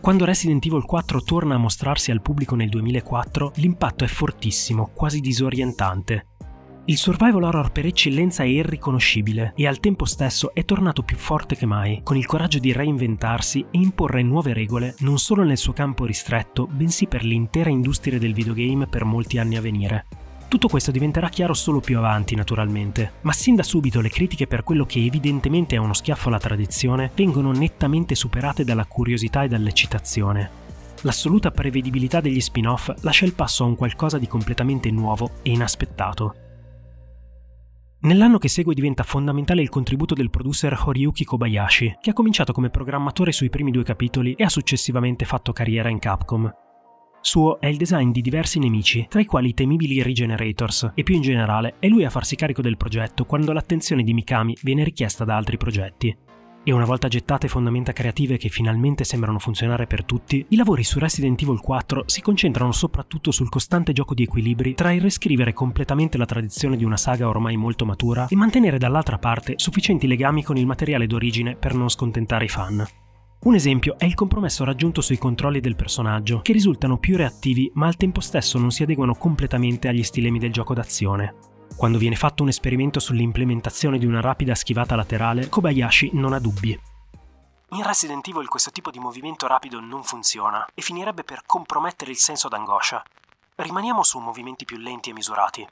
Quando 0.00 0.24
Resident 0.24 0.64
Evil 0.66 0.84
4 0.84 1.22
torna 1.22 1.56
a 1.56 1.58
mostrarsi 1.58 2.12
al 2.12 2.22
pubblico 2.22 2.54
nel 2.54 2.68
2004, 2.68 3.52
l'impatto 3.56 4.04
è 4.04 4.08
fortissimo, 4.08 4.90
quasi 4.94 5.20
disorientante. 5.20 6.26
Il 6.86 6.96
survival 6.96 7.44
horror 7.44 7.70
per 7.70 7.86
eccellenza 7.86 8.42
è 8.42 8.46
irriconoscibile 8.46 9.52
e 9.54 9.68
al 9.68 9.78
tempo 9.78 10.04
stesso 10.04 10.52
è 10.52 10.64
tornato 10.64 11.04
più 11.04 11.16
forte 11.16 11.54
che 11.54 11.64
mai, 11.64 12.00
con 12.02 12.16
il 12.16 12.26
coraggio 12.26 12.58
di 12.58 12.72
reinventarsi 12.72 13.60
e 13.70 13.78
imporre 13.78 14.22
nuove 14.22 14.52
regole 14.52 14.96
non 14.98 15.18
solo 15.18 15.44
nel 15.44 15.58
suo 15.58 15.72
campo 15.72 16.04
ristretto, 16.04 16.66
bensì 16.66 17.06
per 17.06 17.22
l'intera 17.22 17.70
industria 17.70 18.18
del 18.18 18.34
videogame 18.34 18.88
per 18.88 19.04
molti 19.04 19.38
anni 19.38 19.56
a 19.56 19.60
venire. 19.60 20.06
Tutto 20.48 20.66
questo 20.66 20.90
diventerà 20.90 21.28
chiaro 21.28 21.54
solo 21.54 21.78
più 21.78 21.98
avanti, 21.98 22.34
naturalmente, 22.34 23.12
ma 23.20 23.32
sin 23.32 23.54
da 23.54 23.62
subito 23.62 24.00
le 24.00 24.10
critiche 24.10 24.48
per 24.48 24.64
quello 24.64 24.84
che 24.84 24.98
evidentemente 24.98 25.76
è 25.76 25.78
uno 25.78 25.94
schiaffo 25.94 26.28
alla 26.28 26.40
tradizione 26.40 27.12
vengono 27.14 27.52
nettamente 27.52 28.16
superate 28.16 28.64
dalla 28.64 28.86
curiosità 28.86 29.44
e 29.44 29.48
dall'eccitazione. 29.48 30.50
l'assoluta 31.02 31.50
prevedibilità 31.50 32.20
degli 32.20 32.40
spin-off 32.40 32.90
lascia 33.02 33.24
il 33.24 33.34
passo 33.34 33.64
a 33.64 33.66
un 33.66 33.76
qualcosa 33.76 34.18
di 34.18 34.26
completamente 34.26 34.90
nuovo 34.90 35.30
e 35.42 35.50
inaspettato. 35.50 36.41
Nell'anno 38.04 38.38
che 38.38 38.48
segue 38.48 38.74
diventa 38.74 39.04
fondamentale 39.04 39.62
il 39.62 39.68
contributo 39.68 40.14
del 40.14 40.28
producer 40.28 40.76
Horiyuki 40.76 41.22
Kobayashi, 41.24 41.98
che 42.00 42.10
ha 42.10 42.12
cominciato 42.12 42.52
come 42.52 42.68
programmatore 42.68 43.30
sui 43.30 43.48
primi 43.48 43.70
due 43.70 43.84
capitoli 43.84 44.32
e 44.32 44.42
ha 44.42 44.48
successivamente 44.48 45.24
fatto 45.24 45.52
carriera 45.52 45.88
in 45.88 46.00
Capcom. 46.00 46.52
Suo 47.20 47.60
è 47.60 47.68
il 47.68 47.76
design 47.76 48.10
di 48.10 48.20
diversi 48.20 48.58
nemici, 48.58 49.06
tra 49.08 49.20
i 49.20 49.24
quali 49.24 49.50
i 49.50 49.54
temibili 49.54 50.02
Regenerators, 50.02 50.90
e 50.96 51.04
più 51.04 51.14
in 51.14 51.22
generale 51.22 51.76
è 51.78 51.86
lui 51.86 52.04
a 52.04 52.10
farsi 52.10 52.34
carico 52.34 52.60
del 52.60 52.76
progetto 52.76 53.24
quando 53.24 53.52
l'attenzione 53.52 54.02
di 54.02 54.12
Mikami 54.12 54.56
viene 54.62 54.82
richiesta 54.82 55.24
da 55.24 55.36
altri 55.36 55.56
progetti. 55.56 56.16
E 56.64 56.72
una 56.72 56.84
volta 56.84 57.08
gettate 57.08 57.48
fondamenta 57.48 57.90
creative 57.90 58.36
che 58.36 58.48
finalmente 58.48 59.02
sembrano 59.02 59.40
funzionare 59.40 59.88
per 59.88 60.04
tutti, 60.04 60.46
i 60.50 60.56
lavori 60.56 60.84
su 60.84 61.00
Resident 61.00 61.42
Evil 61.42 61.58
4 61.58 62.04
si 62.06 62.20
concentrano 62.20 62.70
soprattutto 62.70 63.32
sul 63.32 63.48
costante 63.48 63.92
gioco 63.92 64.14
di 64.14 64.22
equilibri 64.22 64.74
tra 64.74 64.92
il 64.92 65.00
riscrivere 65.00 65.52
completamente 65.52 66.18
la 66.18 66.24
tradizione 66.24 66.76
di 66.76 66.84
una 66.84 66.96
saga 66.96 67.26
ormai 67.26 67.56
molto 67.56 67.84
matura 67.84 68.28
e 68.28 68.36
mantenere 68.36 68.78
dall'altra 68.78 69.18
parte 69.18 69.54
sufficienti 69.56 70.06
legami 70.06 70.44
con 70.44 70.56
il 70.56 70.66
materiale 70.66 71.08
d'origine 71.08 71.56
per 71.56 71.74
non 71.74 71.88
scontentare 71.88 72.44
i 72.44 72.48
fan. 72.48 72.86
Un 73.42 73.54
esempio 73.56 73.98
è 73.98 74.04
il 74.04 74.14
compromesso 74.14 74.62
raggiunto 74.62 75.00
sui 75.00 75.18
controlli 75.18 75.58
del 75.58 75.74
personaggio, 75.74 76.42
che 76.42 76.52
risultano 76.52 76.98
più 76.98 77.16
reattivi 77.16 77.72
ma 77.74 77.88
al 77.88 77.96
tempo 77.96 78.20
stesso 78.20 78.56
non 78.60 78.70
si 78.70 78.84
adeguano 78.84 79.16
completamente 79.16 79.88
agli 79.88 80.04
stilemi 80.04 80.38
del 80.38 80.52
gioco 80.52 80.74
d'azione. 80.74 81.34
Quando 81.82 81.98
viene 81.98 82.14
fatto 82.14 82.44
un 82.44 82.48
esperimento 82.48 83.00
sull'implementazione 83.00 83.98
di 83.98 84.06
una 84.06 84.20
rapida 84.20 84.54
schivata 84.54 84.94
laterale, 84.94 85.48
Kobayashi 85.48 86.10
non 86.12 86.32
ha 86.32 86.38
dubbi. 86.38 86.80
In 87.70 87.82
Resident 87.82 88.24
Evil 88.28 88.46
questo 88.46 88.70
tipo 88.70 88.92
di 88.92 89.00
movimento 89.00 89.48
rapido 89.48 89.80
non 89.80 90.04
funziona 90.04 90.64
e 90.74 90.80
finirebbe 90.80 91.24
per 91.24 91.42
compromettere 91.44 92.12
il 92.12 92.18
senso 92.18 92.46
d'angoscia. 92.46 93.02
Rimaniamo 93.56 94.04
su 94.04 94.20
movimenti 94.20 94.64
più 94.64 94.76
lenti 94.76 95.10
e 95.10 95.12
misurati. 95.12 95.66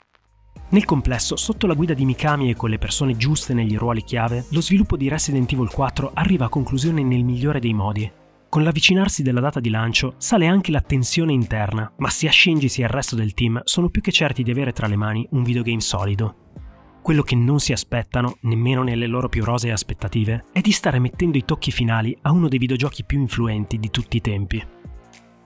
Nel 0.70 0.84
complesso, 0.84 1.36
sotto 1.36 1.68
la 1.68 1.74
guida 1.74 1.94
di 1.94 2.04
Mikami 2.04 2.50
e 2.50 2.56
con 2.56 2.70
le 2.70 2.78
persone 2.78 3.16
giuste 3.16 3.54
negli 3.54 3.76
ruoli 3.76 4.02
chiave, 4.02 4.46
lo 4.50 4.60
sviluppo 4.60 4.96
di 4.96 5.08
Resident 5.08 5.52
Evil 5.52 5.70
4 5.70 6.10
arriva 6.12 6.46
a 6.46 6.48
conclusione 6.48 7.04
nel 7.04 7.22
migliore 7.22 7.60
dei 7.60 7.72
modi. 7.72 8.19
Con 8.50 8.64
l'avvicinarsi 8.64 9.22
della 9.22 9.38
data 9.38 9.60
di 9.60 9.70
lancio 9.70 10.14
sale 10.16 10.48
anche 10.48 10.72
la 10.72 10.80
tensione 10.80 11.32
interna, 11.32 11.88
ma 11.98 12.10
sia 12.10 12.32
Shinji 12.32 12.68
sia 12.68 12.86
il 12.86 12.92
resto 12.92 13.14
del 13.14 13.32
team 13.32 13.60
sono 13.62 13.90
più 13.90 14.02
che 14.02 14.10
certi 14.10 14.42
di 14.42 14.50
avere 14.50 14.72
tra 14.72 14.88
le 14.88 14.96
mani 14.96 15.24
un 15.30 15.44
videogame 15.44 15.80
solido. 15.80 16.34
Quello 17.00 17.22
che 17.22 17.36
non 17.36 17.60
si 17.60 17.70
aspettano, 17.70 18.38
nemmeno 18.40 18.82
nelle 18.82 19.06
loro 19.06 19.28
più 19.28 19.44
rosee 19.44 19.70
aspettative, 19.70 20.46
è 20.52 20.60
di 20.60 20.72
stare 20.72 20.98
mettendo 20.98 21.38
i 21.38 21.44
tocchi 21.44 21.70
finali 21.70 22.18
a 22.22 22.32
uno 22.32 22.48
dei 22.48 22.58
videogiochi 22.58 23.04
più 23.04 23.20
influenti 23.20 23.78
di 23.78 23.88
tutti 23.88 24.16
i 24.16 24.20
tempi. 24.20 24.60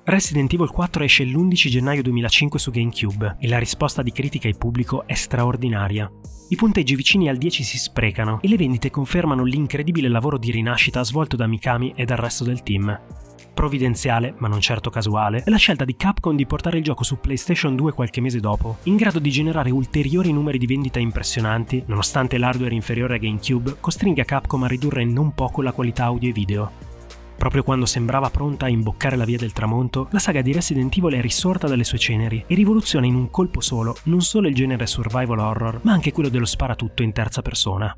Resident 0.07 0.53
Evil 0.53 0.69
4 0.69 1.03
esce 1.03 1.25
l'11 1.25 1.69
gennaio 1.71 2.03
2005 2.03 2.59
su 2.59 2.71
GameCube 2.71 3.37
e 3.40 3.49
la 3.49 3.59
risposta 3.59 4.03
di 4.03 4.12
critica 4.12 4.49
e 4.49 4.53
pubblico 4.53 5.07
è 5.07 5.14
straordinaria. 5.14 6.11
I 6.51 6.57
punteggi 6.57 6.95
vicini 6.95 7.31
al 7.31 7.38
10 7.38 7.62
si 7.62 7.79
sprecano 7.79 8.38
e 8.43 8.49
le 8.49 8.59
vendite 8.59 8.90
confermano 8.90 9.45
l'incredibile 9.45 10.09
lavoro 10.09 10.37
di 10.37 10.51
rinascita 10.51 11.03
svolto 11.03 11.37
da 11.37 11.47
Mikami 11.47 11.95
e 11.97 12.05
dal 12.05 12.19
resto 12.19 12.45
del 12.45 12.62
team. 12.62 13.01
Provvidenziale, 13.55 14.35
ma 14.40 14.49
non 14.49 14.61
certo 14.61 14.90
casuale, 14.90 15.43
è 15.43 15.49
la 15.49 15.57
scelta 15.57 15.87
di 15.87 15.97
Capcom 15.97 16.37
di 16.37 16.45
portare 16.45 16.77
il 16.77 16.85
gioco 16.85 17.03
su 17.03 17.19
PlayStation 17.19 17.75
2 17.75 17.93
qualche 17.93 18.21
mese 18.21 18.40
dopo, 18.40 18.77
in 18.83 18.97
grado 18.97 19.19
di 19.19 19.31
generare 19.31 19.71
ulteriori 19.71 20.35
numeri 20.35 20.59
di 20.59 20.67
vendita 20.67 20.99
impressionanti, 20.99 21.83
nonostante 21.87 22.37
l'hardware 22.37 22.75
inferiore 22.75 23.14
a 23.14 23.19
GameCube 23.19 23.77
costringa 23.81 24.25
Capcom 24.25 24.64
a 24.64 24.67
ridurre 24.67 25.07
non 25.07 25.33
poco 25.33 25.62
la 25.62 25.73
qualità 25.73 26.05
audio 26.05 26.29
e 26.29 26.33
video. 26.33 26.93
Proprio 27.37 27.62
quando 27.62 27.87
sembrava 27.87 28.31
pronta 28.31 28.66
a 28.66 28.70
imboccare 28.70 29.16
la 29.16 29.25
via 29.25 29.38
del 29.38 29.53
tramonto, 29.53 30.09
la 30.11 30.18
saga 30.18 30.42
di 30.42 30.53
Resident 30.53 30.97
Evil 30.97 31.14
è 31.14 31.20
risorta 31.20 31.66
dalle 31.66 31.85
sue 31.85 31.99
ceneri 31.99 32.44
e 32.47 32.55
rivoluziona 32.55 33.07
in 33.07 33.14
un 33.14 33.31
colpo 33.31 33.61
solo 33.61 33.97
non 34.05 34.20
solo 34.20 34.49
il 34.49 34.55
genere 34.55 34.87
survival 34.87 35.38
horror, 35.38 35.81
ma 35.83 35.92
anche 35.92 36.12
quello 36.12 36.29
dello 36.29 36.47
sparatutto 36.47 37.03
in 37.03 37.12
terza 37.12 37.42
persona. 37.42 37.97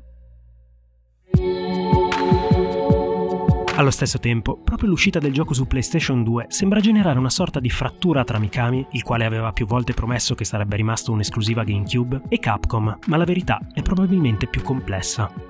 Allo 3.77 3.91
stesso 3.91 4.17
tempo, 4.17 4.57
proprio 4.57 4.89
l'uscita 4.89 5.19
del 5.19 5.31
gioco 5.31 5.53
su 5.53 5.67
PlayStation 5.67 6.23
2 6.23 6.47
sembra 6.49 6.79
generare 6.79 7.19
una 7.19 7.29
sorta 7.29 7.59
di 7.59 7.69
frattura 7.69 8.23
tra 8.23 8.39
Mikami, 8.39 8.87
il 8.93 9.03
quale 9.03 9.23
aveva 9.23 9.51
più 9.51 9.67
volte 9.67 9.93
promesso 9.93 10.33
che 10.33 10.45
sarebbe 10.45 10.77
rimasto 10.77 11.11
un'esclusiva 11.11 11.63
GameCube, 11.63 12.23
e 12.27 12.39
Capcom, 12.39 12.97
ma 13.05 13.17
la 13.17 13.23
verità 13.23 13.59
è 13.71 13.83
probabilmente 13.83 14.47
più 14.47 14.63
complessa. 14.63 15.46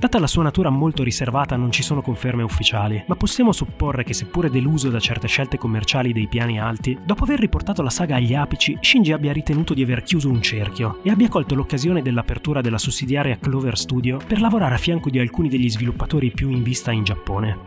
Data 0.00 0.18
la 0.18 0.26
sua 0.26 0.44
natura 0.44 0.70
molto 0.70 1.02
riservata 1.02 1.56
non 1.56 1.70
ci 1.70 1.82
sono 1.82 2.00
conferme 2.00 2.42
ufficiali, 2.42 3.04
ma 3.06 3.16
possiamo 3.16 3.52
supporre 3.52 4.02
che 4.02 4.14
seppure 4.14 4.48
deluso 4.48 4.88
da 4.88 4.98
certe 4.98 5.28
scelte 5.28 5.58
commerciali 5.58 6.14
dei 6.14 6.26
piani 6.26 6.58
alti, 6.58 6.98
dopo 7.04 7.24
aver 7.24 7.38
riportato 7.38 7.82
la 7.82 7.90
saga 7.90 8.16
agli 8.16 8.32
apici, 8.32 8.78
Shinji 8.80 9.12
abbia 9.12 9.34
ritenuto 9.34 9.74
di 9.74 9.82
aver 9.82 10.02
chiuso 10.02 10.30
un 10.30 10.40
cerchio 10.40 11.00
e 11.02 11.10
abbia 11.10 11.28
colto 11.28 11.54
l'occasione 11.54 12.00
dell'apertura 12.00 12.62
della 12.62 12.78
sussidiaria 12.78 13.36
Clover 13.36 13.76
Studio 13.76 14.18
per 14.26 14.40
lavorare 14.40 14.76
a 14.76 14.78
fianco 14.78 15.10
di 15.10 15.18
alcuni 15.18 15.50
degli 15.50 15.68
sviluppatori 15.68 16.30
più 16.30 16.48
in 16.48 16.62
vista 16.62 16.92
in 16.92 17.04
Giappone. 17.04 17.58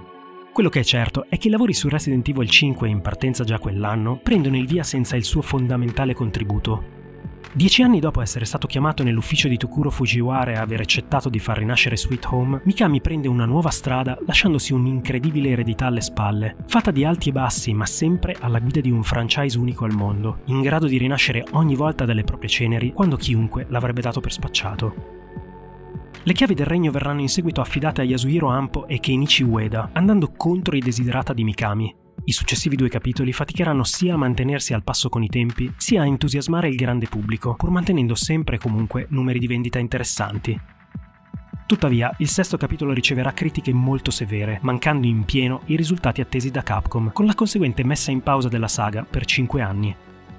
Quello 0.51 0.69
che 0.69 0.79
è 0.79 0.83
certo 0.83 1.27
è 1.29 1.37
che 1.37 1.49
i 1.49 1.51
lavori 1.51 1.75
su 1.75 1.87
Resident 1.87 2.27
Evil 2.27 2.49
5 2.49 2.89
in 2.89 3.01
partenza 3.01 3.43
già 3.43 3.59
quell'anno 3.59 4.17
prendono 4.17 4.57
il 4.57 4.65
via 4.65 4.81
senza 4.81 5.15
il 5.15 5.23
suo 5.23 5.43
fondamentale 5.43 6.15
contributo, 6.15 7.02
Dieci 7.55 7.83
anni 7.83 7.99
dopo 7.99 8.19
essere 8.19 8.45
stato 8.45 8.65
chiamato 8.65 9.03
nell'ufficio 9.03 9.47
di 9.47 9.57
Tokuro 9.57 9.91
Fujiwara 9.91 10.53
e 10.53 10.55
aver 10.55 10.79
accettato 10.79 11.29
di 11.29 11.37
far 11.37 11.59
rinascere 11.59 11.95
Sweet 11.95 12.25
Home, 12.31 12.61
Mikami 12.63 12.99
prende 12.99 13.27
una 13.27 13.45
nuova 13.45 13.69
strada 13.69 14.17
lasciandosi 14.25 14.73
un'incredibile 14.73 15.49
eredità 15.49 15.85
alle 15.85 16.01
spalle, 16.01 16.55
fatta 16.65 16.89
di 16.89 17.05
alti 17.05 17.29
e 17.29 17.31
bassi 17.31 17.71
ma 17.71 17.85
sempre 17.85 18.35
alla 18.39 18.57
guida 18.57 18.81
di 18.81 18.89
un 18.89 19.03
franchise 19.03 19.59
unico 19.59 19.85
al 19.85 19.93
mondo, 19.93 20.39
in 20.45 20.61
grado 20.61 20.87
di 20.87 20.97
rinascere 20.97 21.45
ogni 21.51 21.75
volta 21.75 22.05
dalle 22.05 22.23
proprie 22.23 22.49
ceneri 22.49 22.91
quando 22.91 23.17
chiunque 23.17 23.67
l'avrebbe 23.69 24.01
dato 24.01 24.19
per 24.19 24.31
spacciato. 24.31 24.95
Le 26.23 26.33
chiavi 26.33 26.55
del 26.55 26.65
regno 26.65 26.89
verranno 26.89 27.21
in 27.21 27.29
seguito 27.29 27.61
affidate 27.61 28.01
a 28.01 28.03
Yasuhiro 28.03 28.47
Ampo 28.47 28.87
e 28.87 28.99
Keinichi 28.99 29.43
Ueda, 29.43 29.91
andando 29.93 30.31
contro 30.35 30.75
i 30.75 30.79
desiderata 30.79 31.33
di 31.33 31.43
Mikami, 31.43 31.95
i 32.25 32.31
successivi 32.31 32.75
due 32.75 32.89
capitoli 32.89 33.33
faticheranno 33.33 33.83
sia 33.83 34.13
a 34.13 34.17
mantenersi 34.17 34.73
al 34.73 34.83
passo 34.83 35.09
con 35.09 35.23
i 35.23 35.27
tempi, 35.27 35.71
sia 35.75 36.03
a 36.03 36.05
entusiasmare 36.05 36.69
il 36.69 36.75
grande 36.75 37.07
pubblico, 37.07 37.55
pur 37.55 37.69
mantenendo 37.69 38.15
sempre 38.15 38.55
e 38.55 38.59
comunque 38.59 39.07
numeri 39.09 39.39
di 39.39 39.47
vendita 39.47 39.79
interessanti. 39.79 40.59
Tuttavia, 41.65 42.13
il 42.19 42.27
sesto 42.27 42.55
capitolo 42.55 42.93
riceverà 42.93 43.33
critiche 43.33 43.73
molto 43.73 44.11
severe, 44.11 44.59
mancando 44.61 45.07
in 45.07 45.25
pieno 45.25 45.61
i 45.65 45.75
risultati 45.75 46.21
attesi 46.21 46.51
da 46.51 46.63
Capcom, 46.63 47.11
con 47.11 47.25
la 47.25 47.35
conseguente 47.35 47.83
messa 47.83 48.11
in 48.11 48.21
pausa 48.21 48.47
della 48.47 48.67
saga 48.67 49.03
per 49.03 49.25
5 49.25 49.61
anni. 49.61 49.95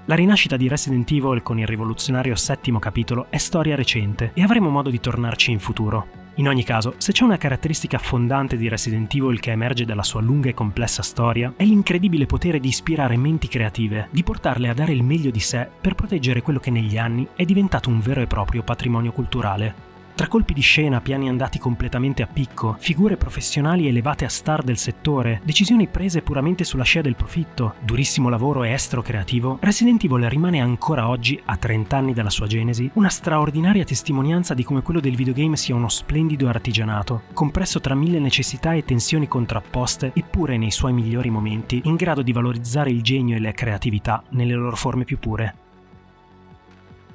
La 0.07 0.17
rinascita 0.17 0.59
di 0.59 0.69
Resident 0.69 1.11
Evil 1.12 1.40
con 1.40 1.59
il 1.59 1.67
rivoluzionario 1.67 2.35
settimo 2.35 2.79
capitolo 2.79 3.29
è 3.31 3.38
storia 3.38 3.75
recente 3.75 4.33
e 4.35 4.43
avremo 4.43 4.69
modo 4.69 4.90
di 4.90 5.01
tornarci 5.01 5.51
in 5.51 5.59
futuro. 5.59 6.23
In 6.35 6.47
ogni 6.47 6.62
caso, 6.62 6.97
se 6.99 7.12
c'è 7.12 7.25
una 7.25 7.38
caratteristica 7.38 7.97
fondante 7.97 8.59
di 8.59 8.69
Resident 8.69 9.14
Evil 9.14 9.40
che 9.40 9.53
emerge 9.53 9.87
dalla 9.87 10.03
sua 10.03 10.21
lunga 10.21 10.51
e 10.51 10.55
complessa 10.55 11.03
storia, 11.03 11.55
è 11.57 11.64
l'incredibile 11.64 12.27
potere 12.27 12.61
di 12.61 12.69
ispirare 12.69 13.17
menti 13.17 13.49
creative, 13.49 14.09
di 14.11 14.23
portarle 14.23 14.69
a 14.69 14.75
dare 14.75 14.93
il 14.93 15.03
meglio 15.03 15.31
di 15.31 15.40
sé 15.40 15.67
per 15.81 15.95
proteggere 15.95 16.43
quello 16.43 16.59
che 16.61 16.71
negli 16.71 16.99
anni 16.99 17.27
è 17.35 17.47
diventato 17.47 17.88
un 17.88 18.01
vero 18.01 18.21
e 18.21 18.27
proprio 18.27 18.62
patrimonio 18.62 19.11
culturale. 19.11 19.93
Tra 20.14 20.29
colpi 20.29 20.55
di 20.55 20.61
scena, 20.61 21.00
piani 21.00 21.29
andati 21.29 21.59
completamente 21.59 22.22
a 22.22 22.29
picco, 22.33 22.77
figure 22.79 23.16
professionali 23.16 23.88
elevate 23.88 24.24
a 24.24 24.29
star 24.29 24.62
del 24.62 24.77
settore, 24.77 25.40
decisioni 25.42 25.88
prese 25.88 26.22
puramente 26.22 26.62
sulla 26.62 26.85
scia 26.85 27.00
del 27.00 27.16
profitto, 27.16 27.74
durissimo 27.81 28.29
lavoro 28.29 28.62
e 28.62 28.70
estro 28.70 29.03
creativo, 29.03 29.59
Resident 29.61 30.05
Evil 30.05 30.29
rimane 30.29 30.61
ancora 30.61 31.09
oggi, 31.09 31.40
a 31.46 31.57
30 31.57 31.96
anni 31.96 32.12
dalla 32.12 32.31
sua 32.31 32.46
genesi, 32.46 32.88
una 32.94 33.09
straordinaria 33.09 33.83
testimonianza 33.83 34.55
di 34.55 34.62
come 34.62 34.83
quello 34.83 35.00
del 35.00 35.16
videogame 35.16 35.57
sia 35.57 35.74
uno 35.74 35.88
splendido 35.88 36.46
artigianato, 36.46 37.22
compresso 37.33 37.81
tra 37.81 37.96
mille 37.96 38.20
necessità 38.20 38.72
e 38.72 38.85
tensioni 38.85 39.27
contrapposte, 39.27 40.12
eppure 40.14 40.57
nei 40.57 40.70
suoi 40.70 40.92
migliori 40.92 41.29
momenti, 41.29 41.81
in 41.87 41.96
grado 41.96 42.22
di 42.22 42.31
valorizzare 42.31 42.90
il 42.90 43.03
genio 43.03 43.35
e 43.35 43.40
la 43.40 43.50
creatività 43.50 44.22
nelle 44.31 44.55
loro 44.55 44.77
forme 44.77 45.03
più 45.03 45.18
pure. 45.18 45.63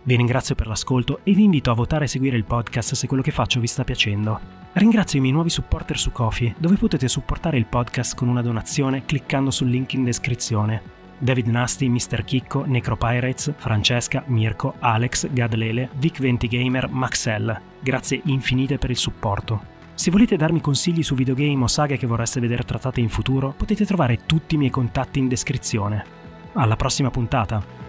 Vi 0.09 0.15
ringrazio 0.15 0.55
per 0.55 0.65
l'ascolto 0.65 1.19
e 1.21 1.33
vi 1.33 1.43
invito 1.43 1.69
a 1.69 1.75
votare 1.75 2.05
e 2.05 2.07
seguire 2.07 2.35
il 2.35 2.43
podcast 2.43 2.95
se 2.95 3.05
quello 3.05 3.21
che 3.21 3.29
faccio 3.29 3.59
vi 3.59 3.67
sta 3.67 3.83
piacendo. 3.83 4.39
Ringrazio 4.73 5.19
i 5.19 5.21
miei 5.21 5.35
nuovi 5.35 5.51
supporter 5.51 5.99
su 5.99 6.11
Kofi, 6.11 6.51
dove 6.57 6.77
potete 6.77 7.07
supportare 7.07 7.59
il 7.59 7.67
podcast 7.67 8.15
con 8.15 8.27
una 8.27 8.41
donazione 8.41 9.05
cliccando 9.05 9.51
sul 9.51 9.69
link 9.69 9.93
in 9.93 10.03
descrizione. 10.03 10.81
David 11.19 11.45
Nasty, 11.45 11.87
Mr. 11.89 12.23
Chicco, 12.23 12.65
Necropirates, 12.65 13.53
Francesca, 13.55 14.23
Mirko, 14.25 14.73
Alex, 14.79 15.29
Gadlele, 15.29 15.89
Vic20Gamer, 16.01 16.89
Maxell. 16.89 17.61
Grazie 17.79 18.21
infinite 18.25 18.79
per 18.79 18.89
il 18.89 18.97
supporto. 18.97 19.61
Se 19.93 20.09
volete 20.09 20.37
darmi 20.37 20.59
consigli 20.59 21.03
su 21.03 21.13
videogame 21.13 21.65
o 21.65 21.67
saghe 21.67 21.97
che 21.97 22.07
vorreste 22.07 22.39
vedere 22.39 22.63
trattate 22.63 22.99
in 22.99 23.09
futuro, 23.09 23.53
potete 23.55 23.85
trovare 23.85 24.25
tutti 24.25 24.55
i 24.55 24.57
miei 24.57 24.71
contatti 24.71 25.19
in 25.19 25.27
descrizione. 25.27 26.03
Alla 26.53 26.75
prossima 26.75 27.11
puntata! 27.11 27.88